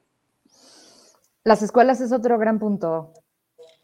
[1.45, 3.12] Las escuelas es otro gran punto.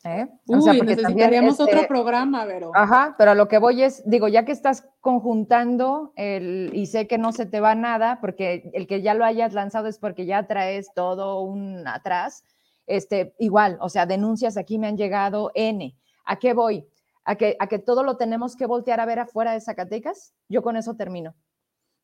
[0.07, 0.29] ¿eh?
[0.49, 2.71] O sea, necesitaríamos otro este programa, Vero.
[2.75, 7.07] Ajá, pero a lo que voy es, digo, ya que estás conjuntando el, y sé
[7.07, 10.27] que no se te va nada, porque el que ya lo hayas lanzado es porque
[10.27, 12.45] ya traes todo un atrás,
[12.87, 15.97] este, igual, o sea, denuncias aquí me han llegado N.
[16.25, 16.87] ¿A qué voy?
[17.25, 20.33] ¿A que, a que todo lo tenemos que voltear a ver afuera de Zacatecas?
[20.49, 21.35] Yo con eso termino.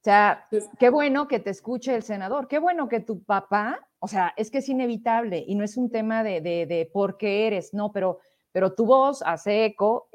[0.02, 0.48] O sea,
[0.80, 4.50] qué bueno que te escuche el senador, qué bueno que tu papá, o sea, es
[4.50, 8.18] que es inevitable y no es un tema de, de, por qué eres, no, pero,
[8.50, 10.08] pero tu voz hace eco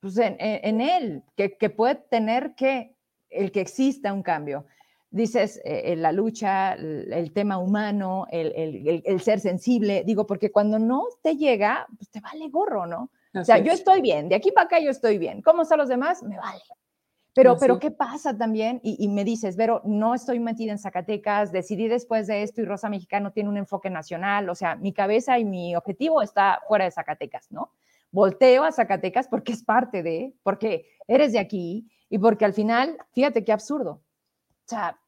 [0.00, 2.94] pues, en, él, que, que, puede tener que,
[3.30, 4.66] el que exista un cambio.
[5.10, 10.78] Dices, eh, la lucha, el, tema humano, el, el, el, ser sensible, digo, porque cuando
[10.78, 13.10] no te llega, pues te vale gorro, ¿no?
[13.34, 15.40] o sea, yo estoy bien, de aquí para acá yo estoy bien.
[15.40, 16.22] ¿Cómo están los demás?
[16.22, 16.60] Me vale.
[17.34, 18.78] Pero, pero ¿qué pasa también?
[18.82, 22.90] Y, me dices, Vero, no estoy metida en Zacatecas, decidí después de esto y Rosa
[22.90, 26.90] Mexicano tiene un enfoque nacional, o sea, mi cabeza y mi objetivo está fuera de
[26.90, 27.70] Zacatecas, ¿no?
[28.10, 32.98] Volteo a Zacatecas porque es parte de, porque eres de aquí y porque al final,
[33.12, 33.92] fíjate qué absurdo.
[33.92, 34.98] O sea,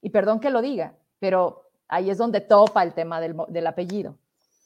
[0.00, 4.16] y perdón que lo diga, pero ahí es donde topa el tema del, del apellido.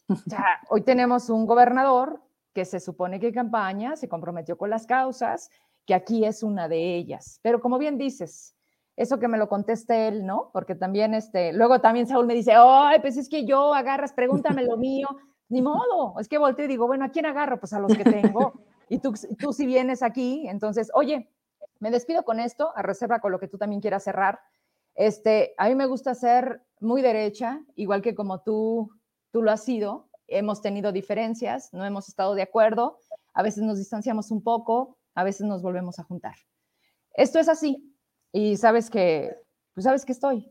[0.09, 2.23] O sea, hoy tenemos un gobernador
[2.55, 5.51] que se supone que campaña, se comprometió con las causas,
[5.89, 7.41] que aquí es una de ellas.
[7.43, 8.55] Pero como bien dices,
[8.95, 10.51] eso que me lo conteste él, ¿no?
[10.53, 14.65] Porque también, este, luego también Saúl me dice, ay, pues es que yo agarras, pregúntame
[14.65, 15.09] lo mío.
[15.49, 17.59] Ni modo, es que volteo y digo, bueno, ¿a quién agarro?
[17.59, 18.53] Pues a los que tengo.
[18.91, 21.31] Y tú, tú si vienes aquí, entonces, oye,
[21.81, 24.41] me despido con esto, a reserva con lo que tú también quieras cerrar.
[24.95, 28.91] Este, a mí me gusta ser muy derecha, igual que como tú,
[29.31, 30.11] tú lo has sido.
[30.27, 32.99] Hemos tenido diferencias, no hemos estado de acuerdo,
[33.33, 36.35] a veces nos distanciamos un poco, a veces nos volvemos a juntar.
[37.15, 37.95] Esto es así
[38.33, 39.35] y sabes que,
[39.75, 40.51] pues sabes que estoy.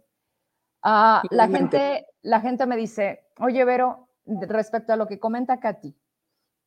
[0.82, 5.96] Ah, la, gente, la gente me dice, oye, Vero, respecto a lo que comenta Katy,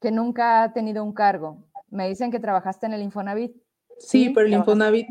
[0.00, 3.56] que nunca ha tenido un cargo, me dicen que trabajaste en el Infonavit.
[3.98, 5.08] Sí, pero el Infonavit,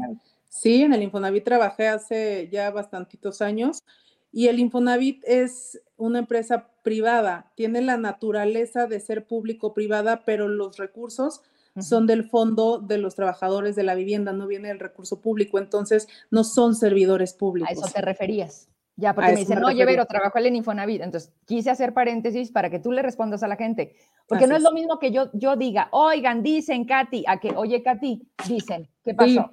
[0.47, 3.83] sí, en el Infonavit trabajé hace ya bastantitos años
[4.31, 10.77] y el Infonavit es una empresa privada, tiene la naturaleza de ser público-privada, pero los
[10.77, 11.41] recursos
[11.79, 16.07] son del fondo de los trabajadores de la vivienda, no viene del recurso público, entonces
[16.31, 17.69] no son servidores públicos.
[17.69, 18.69] A eso te referías.
[18.99, 21.01] Ya, porque me dicen, oye, Vero, trabajó en Infonavit.
[21.01, 23.95] Entonces, quise hacer paréntesis para que tú le respondas a la gente.
[24.27, 27.81] Porque no es, lo mismo que yo, yo diga, oigan, dicen, Katy, a que, oye,
[27.81, 29.49] Katy, dicen, ¿qué pasó?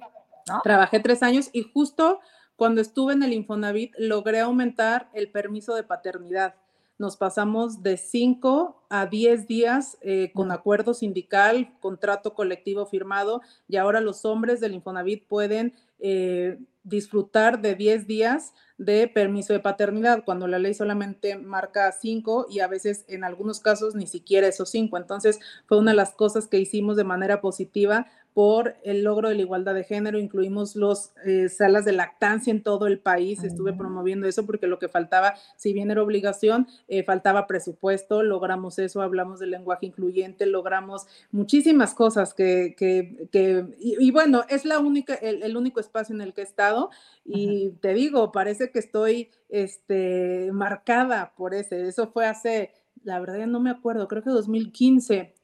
[0.63, 2.19] Trabajé tres años y justo
[2.57, 6.55] cuando estuve en el Infonavit logré aumentar el permiso de paternidad.
[6.99, 13.77] Nos pasamos de cinco a diez días eh, con acuerdo sindical, contrato colectivo firmado y
[13.77, 20.23] ahora los hombres del Infonavit pueden eh, disfrutar de diez días de permiso de paternidad,
[20.23, 24.69] cuando la ley solamente marca cinco y a veces en algunos casos ni siquiera esos
[24.69, 24.97] cinco.
[24.97, 28.07] Entonces fue una de las cosas que hicimos de manera positiva
[28.37, 30.19] por el logro de la igualdad de género.
[30.19, 33.43] Incluimos las eh, salas de lactancia en todo el país.
[33.43, 38.21] Estuve promoviendo eso porque lo que faltaba, si bien era obligación, eh, faltaba presupuesto.
[38.21, 44.65] Logramos eso, hablamos del lenguaje incluyente, logramos muchísimas cosas que, que, que y, bueno, es
[44.65, 46.91] la única, el, único espacio en el que he estado.
[47.25, 51.87] Y te digo, parece que estoy este, marcada por ese.
[51.87, 52.69] Eso fue hace,
[53.03, 55.36] la verdad ya no me acuerdo, creo que 2015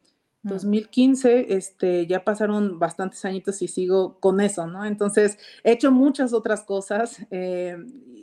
[0.44, 4.86] 2015, este, ya pasaron bastantes añitos y sigo con eso, ¿no?
[4.86, 7.78] Entonces, he hecho muchas otras cosas eh,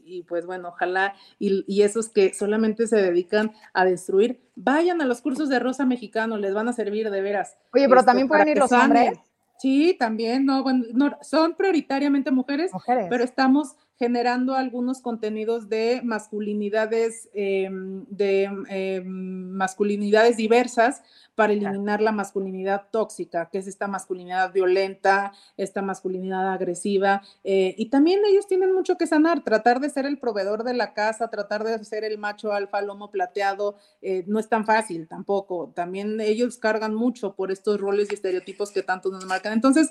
[0.05, 5.23] y, pues bueno, ojalá y, esos que solamente se dedican a destruir, vayan a los
[5.23, 7.57] cursos de Rosa Mexicano, les van a servir de veras.
[7.73, 9.19] Oye, pero este, también pueden ir los hombres.
[9.59, 10.85] Sí, también, no, bueno,
[11.21, 20.39] son prioritariamente mujeres, mujeres, pero estamos generando algunos contenidos de masculinidades, em, de em, masculinidades
[20.39, 21.03] diversas
[21.35, 27.21] para eliminar la masculinidad tóxica, que es esta masculinidad violenta, esta masculinidad agresiva.
[27.45, 30.95] Eh, y también ellos tienen mucho que sanar, tratar de ser el proveedor de la
[30.95, 35.73] casa, tratar de ser el macho alfa, lomo plateado, eh, no es tan fácil tampoco.
[35.75, 39.53] También ellos cargan mucho por estos roles y estereotipos que tanto nos marcan.
[39.53, 39.91] Entonces,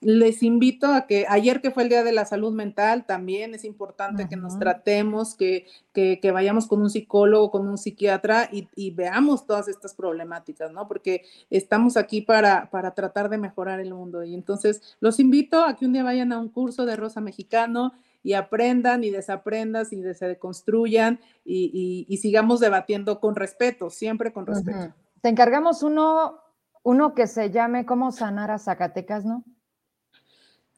[0.00, 3.64] les invito a que ayer que fue el Día de la Salud Mental, también es
[3.64, 9.46] importante que nos tratemos, que, que, vayamos con un psicólogo, con un psiquiatra y, veamos
[9.46, 10.86] todas estas problemáticas, ¿no?
[10.86, 14.22] Porque estamos aquí para, para tratar de mejorar el mundo.
[14.22, 17.92] Y entonces los invito a que un día vayan a un curso de Rosa Mexicano
[18.22, 24.46] y aprendan y desaprendan y se deconstruyan y, y, sigamos debatiendo con respeto, siempre con
[24.46, 24.94] respeto.
[25.22, 26.38] Te encargamos uno,
[26.82, 29.42] uno que se llame ¿Cómo sanar a Zacatecas, no?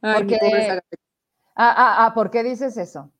[0.01, 0.81] Porque, ah,
[1.57, 3.11] ah, ah, ¿Por qué dices eso?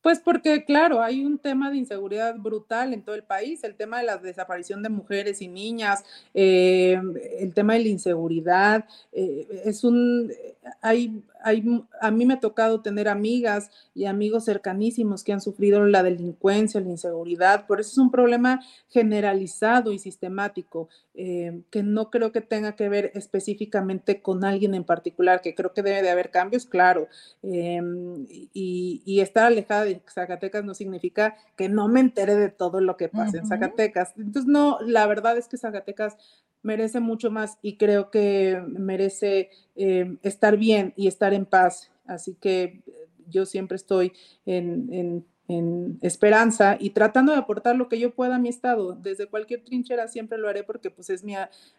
[0.00, 3.98] Pues porque, claro, hay un tema de inseguridad brutal en todo el país, el tema
[3.98, 6.04] de la desaparición de mujeres y niñas,
[6.34, 7.00] eh,
[7.40, 10.32] el tema de la inseguridad, eh, es un,
[10.80, 11.64] hay, hay,
[12.00, 16.80] a mí me ha tocado tener amigas y amigos cercanísimos que han sufrido la delincuencia,
[16.80, 22.40] la inseguridad, por eso es un problema generalizado y sistemático, eh, que no creo que
[22.40, 26.66] tenga que ver específicamente con alguien en particular, que creo que debe de haber cambios,
[26.66, 27.08] claro,
[27.42, 32.96] y, y estar alejada de Zacatecas no significa que no me entere de todo lo
[32.96, 34.12] que pasa en Zacatecas.
[34.16, 36.16] Entonces, no, la verdad es que Zacatecas
[36.62, 41.90] merece mucho más y creo que merece eh, estar bien y estar en paz.
[42.06, 42.82] Así que
[43.28, 44.12] yo siempre estoy
[44.44, 48.94] en en esperanza y tratando de aportar lo que yo pueda a mi estado.
[48.94, 51.34] Desde cualquier trinchera siempre lo haré porque pues es mi,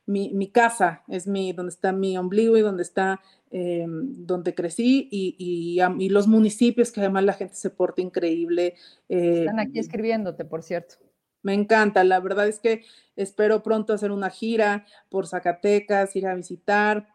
[0.07, 3.21] mi, casa, es mi, donde está mi ombligo y donde está,
[3.51, 8.73] eh, donde crecí y, y, los municipios que además la gente se porta increíble.
[9.07, 10.95] Eh, Están aquí escribiéndote, por cierto.
[11.43, 12.83] Me encanta, la verdad es que
[13.15, 17.07] espero pronto hacer una gira por Zacatecas, ir a visitar,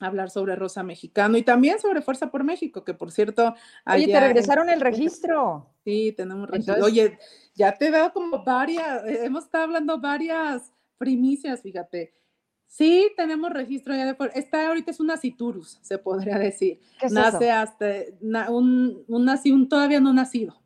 [0.00, 3.54] hablar sobre Rosa Mexicano y también sobre Fuerza por México, que por cierto...
[3.86, 5.70] Oye, te regresaron el registro.
[5.84, 6.84] Sí, tenemos registro.
[6.84, 7.18] Oye,
[7.54, 12.14] ya te he dado como varias, eh, hemos estado hablando varias primicias, fíjate.
[12.66, 16.80] Sí, tenemos registro ya de Esta ahorita es una citurus, se podría decir.
[17.10, 17.86] Nace hasta
[18.50, 20.60] un, un, todavía no nacido.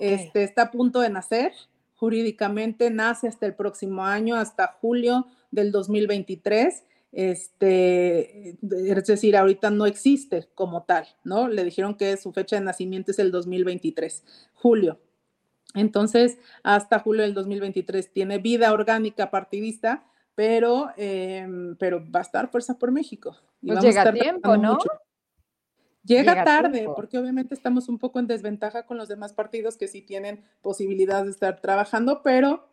[0.00, 1.52] Este, está a punto de nacer
[1.94, 6.82] jurídicamente, nace hasta el próximo año, hasta julio del 2023
[7.12, 11.48] este, es decir, ahorita no existe como tal, ¿no?
[11.48, 15.00] Le dijeron que su fecha de nacimiento es el 2023, julio.
[15.74, 22.50] Entonces, hasta julio del 2023 tiene vida orgánica partidista, pero, em, pero va a estar
[22.50, 23.36] Fuerza por México.
[23.60, 24.78] pues llega a tiempo, ¿no?
[26.04, 30.02] Llega, tarde, porque obviamente estamos un poco en desventaja con los demás partidos que sí
[30.02, 32.68] tienen posibilidad de estar trabajando, pero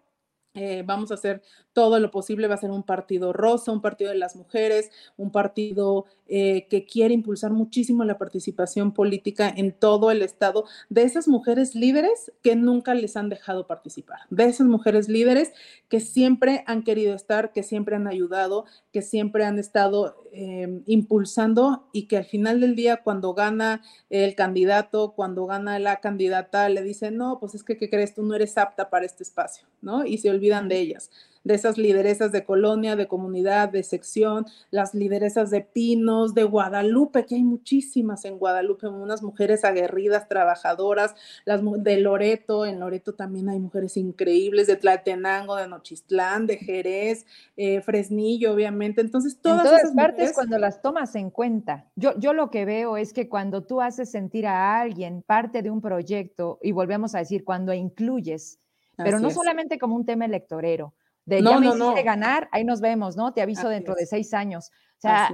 [0.54, 1.42] eh, vamos a hacer
[1.74, 5.32] todo lo posible, va a ser un partido rosa, un partido de las mujeres, un
[5.32, 11.28] partido eh, que quiere impulsar muchísimo la participación política en todo el Estado de esas
[11.28, 15.52] mujeres líderes que nunca les han dejado participar, de esas mujeres líderes
[15.90, 21.88] que siempre han querido estar, que siempre han ayudado, que siempre han estado eh, impulsando
[21.92, 26.84] y que al final del día cuando gana el candidato, cuando gana la candidata, le
[26.84, 28.14] dicen, no, pues es que, ¿qué crees?
[28.14, 30.06] Tú no eres apta para este espacio, ¿no?
[30.06, 31.12] Y se olvidan de ellas
[31.44, 37.26] de esas lideresas de colonia, de comunidad, de sección, las lideresas de Pinos, de Guadalupe,
[37.26, 41.16] que hay muchísimas en Guadalupe, unas mujeres aguerridas, trabajadoras,
[41.46, 47.26] las de Loreto, en Loreto también hay mujeres increíbles, de Tlatenango, de Nochistlán, de Jerez,
[47.58, 49.02] eh, Fresnillo, obviamente.
[49.02, 51.86] Entonces, todas, en todas esas partes mujeres, cuando las tomas en cuenta.
[51.96, 55.70] Yo, yo lo que veo es que cuando tú haces sentir a alguien parte de
[55.70, 58.60] un proyecto, y volvemos a decir, cuando incluyes,
[58.98, 59.34] pero Así no es.
[59.34, 60.94] solamente como un tema electorero,
[61.26, 62.06] de No, ya me no, hiciste no.
[62.06, 63.34] ganar, ahí nos vemos, ¿no?
[63.34, 64.00] Te aviso Así dentro es.
[64.02, 64.72] de seis años.
[64.98, 65.30] O sea,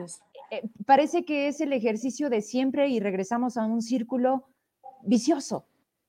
[0.51, 4.47] eh, parece que es el ejercicio de siempre y regresamos a un círculo
[5.03, 5.65] vicioso.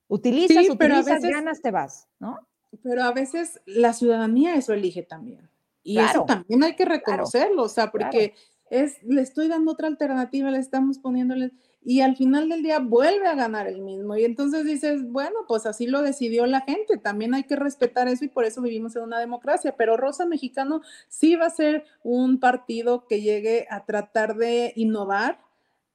[0.09, 2.39] Utilizas, Sí, pero a utilizas, veces- ganas, te vas, ¿no?
[2.83, 5.49] Pero a veces la ciudadanía eso elige también.
[5.83, 6.11] Y Claro.
[6.11, 8.35] eso también hay que reconocerlo, o sea, porque
[8.71, 11.53] es, le estoy dando otra alternativa, le estamos poniéndole,
[11.83, 14.17] y al final del día vuelve a ganar el mismo.
[14.17, 18.25] Y entonces dices, bueno, pues así lo decidió la gente, también hay que respetar eso
[18.25, 19.75] y por eso vivimos en una democracia.
[19.77, 25.41] Pero Rosa Mexicano sí va a ser un partido que llegue a tratar de innovar,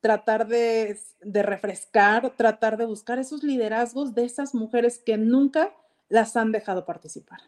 [0.02, 5.72] tratar de, de refrescar, tratar de buscar esos liderazgos de esas mujeres que nunca
[6.10, 7.40] las han dejado participar,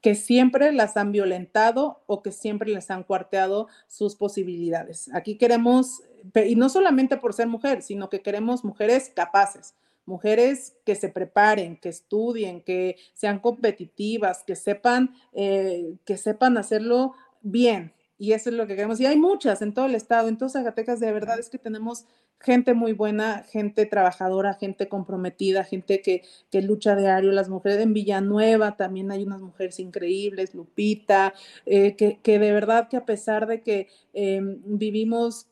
[0.00, 5.10] que siempre las han violentado o que siempre les han cuarteado sus posibilidades.
[5.12, 6.02] Aquí queremos,
[6.46, 9.74] y no solamente por ser mujer, sino que queremos mujeres capaces,
[10.06, 17.14] mujeres que se preparen, que estudien, que sean competitivas, que sepan, eh, que sepan hacerlo
[17.42, 17.92] bien.
[18.20, 19.00] Y eso es lo que queremos.
[19.00, 22.04] Y hay muchas en todo el estado, en todo Zacatecas, de verdad es que tenemos
[22.40, 27.32] gente muy buena, gente trabajadora, gente comprometida, gente que, que lucha diario.
[27.32, 31.34] Las mujeres en Villanueva también hay unas mujeres increíbles, Lupita,
[31.66, 35.48] eh, que, que de verdad que a pesar de que eh, vivimos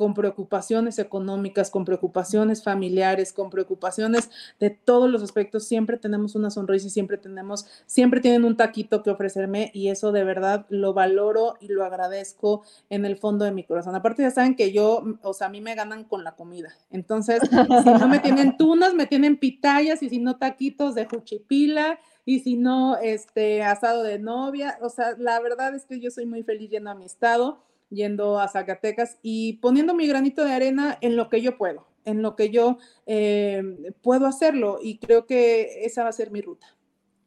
[0.00, 6.48] con preocupaciones económicas, con preocupaciones familiares, con preocupaciones de todos los aspectos, siempre tenemos una
[6.48, 10.94] sonrisa y siempre tenemos, siempre tienen un taquito que ofrecerme y eso de verdad lo
[10.94, 13.94] valoro y lo agradezco en el fondo de mi corazón.
[13.94, 16.70] Aparte ya saben que yo, o sea, a mí me ganan con la comida.
[16.90, 22.00] Entonces, si no me tienen tunas, me tienen pitayas y si no taquitos de juchipila
[22.24, 24.78] y si no, este asado de novia.
[24.80, 28.38] O sea, la verdad es que yo soy muy feliz yendo a mi estado yendo
[28.40, 32.36] a Zacatecas y poniendo mi granito de arena en lo que yo puedo, en lo
[32.36, 33.62] que yo eh,
[34.02, 36.66] puedo hacerlo y creo que esa va a ser mi ruta.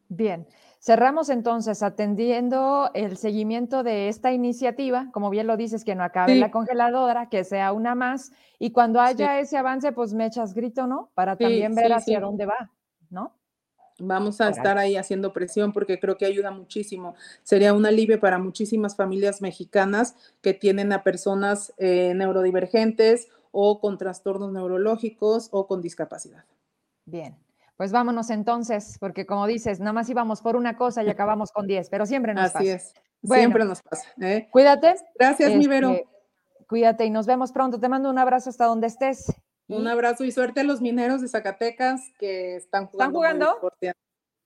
[0.09, 0.47] Bien,
[0.79, 6.33] cerramos entonces atendiendo el seguimiento de esta iniciativa, como bien lo dices, que no acabe
[6.33, 6.39] Sí.
[6.39, 10.85] la congeladora, que sea una más, y cuando haya ese avance, pues me echas grito,
[10.87, 11.09] ¿no?
[11.15, 12.71] Para Sí, también ver hacia dónde va.
[13.99, 17.15] Vamos a estar ahí haciendo presión porque creo que ayuda muchísimo.
[17.43, 23.97] Sería un alivio para muchísimas familias mexicanas que tienen a personas eh, neurodivergentes o con
[23.97, 26.43] trastornos neurológicos o con discapacidad.
[27.05, 27.37] Bien,
[27.77, 31.67] pues vámonos entonces, porque como dices, nada más íbamos por una cosa y acabamos con
[31.67, 32.73] 10, pero siempre nos Así pasa.
[32.73, 32.93] es.
[33.21, 33.41] Bueno.
[33.41, 34.07] Siempre nos pasa.
[34.21, 34.47] ¿eh?
[34.51, 34.95] Cuídate.
[35.17, 35.91] Gracias, mi Vero.
[35.91, 36.07] este,
[36.67, 37.79] Cuídate y nos vemos pronto.
[37.79, 39.31] Te mando un abrazo hasta donde estés.
[39.67, 43.19] Un Y- abrazo y suerte a los mineros de Zacatecas que están jugando.
[43.19, 43.71] muy jugando?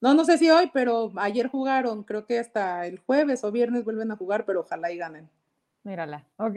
[0.00, 2.04] No, no sé si hoy, pero ayer jugaron.
[2.04, 5.28] Creo que hasta el jueves o viernes vuelven a jugar, pero ojalá y ganen.
[5.82, 6.24] Mírala.
[6.36, 6.56] Ok.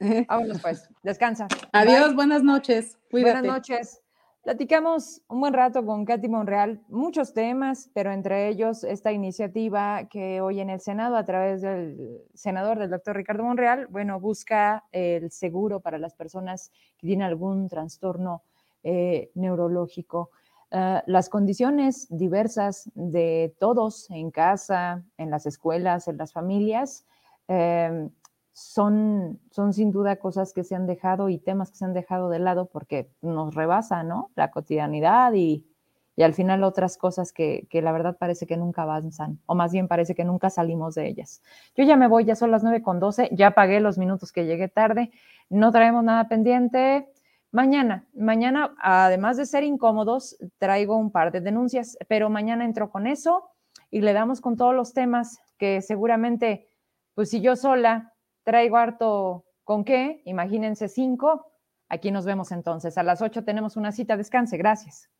[0.28, 0.88] Vámonos pues.
[1.02, 1.46] Descansa.
[1.72, 2.14] Adiós, Bye.
[2.14, 2.98] buenas noches.
[3.10, 3.40] Cuídate.
[3.40, 4.02] Buenas noches.
[4.44, 10.42] Platicamos un buen rato con Katy Monreal, muchos temas, pero entre ellos esta iniciativa que
[10.42, 15.30] hoy en el Senado, a través del senador, del doctor Ricardo Monreal, bueno, busca el
[15.30, 18.42] seguro para las personas que tienen algún trastorno
[18.82, 20.30] eh, neurológico.
[20.70, 27.06] Uh, las condiciones diversas de todos en casa, en las escuelas, en las familias,
[27.48, 28.10] eh,
[28.54, 32.30] son, son sin duda cosas que se han dejado y temas que se han dejado
[32.30, 34.30] de lado porque nos rebasa, ¿no?
[34.36, 35.66] La cotidianidad y,
[36.14, 39.72] y al final otras cosas que, que, la verdad parece que nunca avanzan, o más
[39.72, 41.42] bien parece que nunca salimos de ellas.
[41.74, 44.46] Yo ya me voy, ya son las 9 con 12, ya pagué los minutos que
[44.46, 45.10] llegué tarde,
[45.50, 47.08] no traemos nada pendiente.
[47.50, 53.08] Mañana, mañana, además de ser incómodos, traigo un par de denuncias, pero mañana entro con
[53.08, 53.50] eso
[53.90, 56.68] y le damos con todos los temas que seguramente,
[57.16, 58.13] pues si yo sola
[58.44, 61.50] traigo harto con qué, imagínense cinco.
[61.88, 62.96] Aquí nos vemos entonces.
[62.98, 64.16] A las ocho tenemos una cita.
[64.16, 64.56] Descanse.
[64.56, 65.10] Gracias.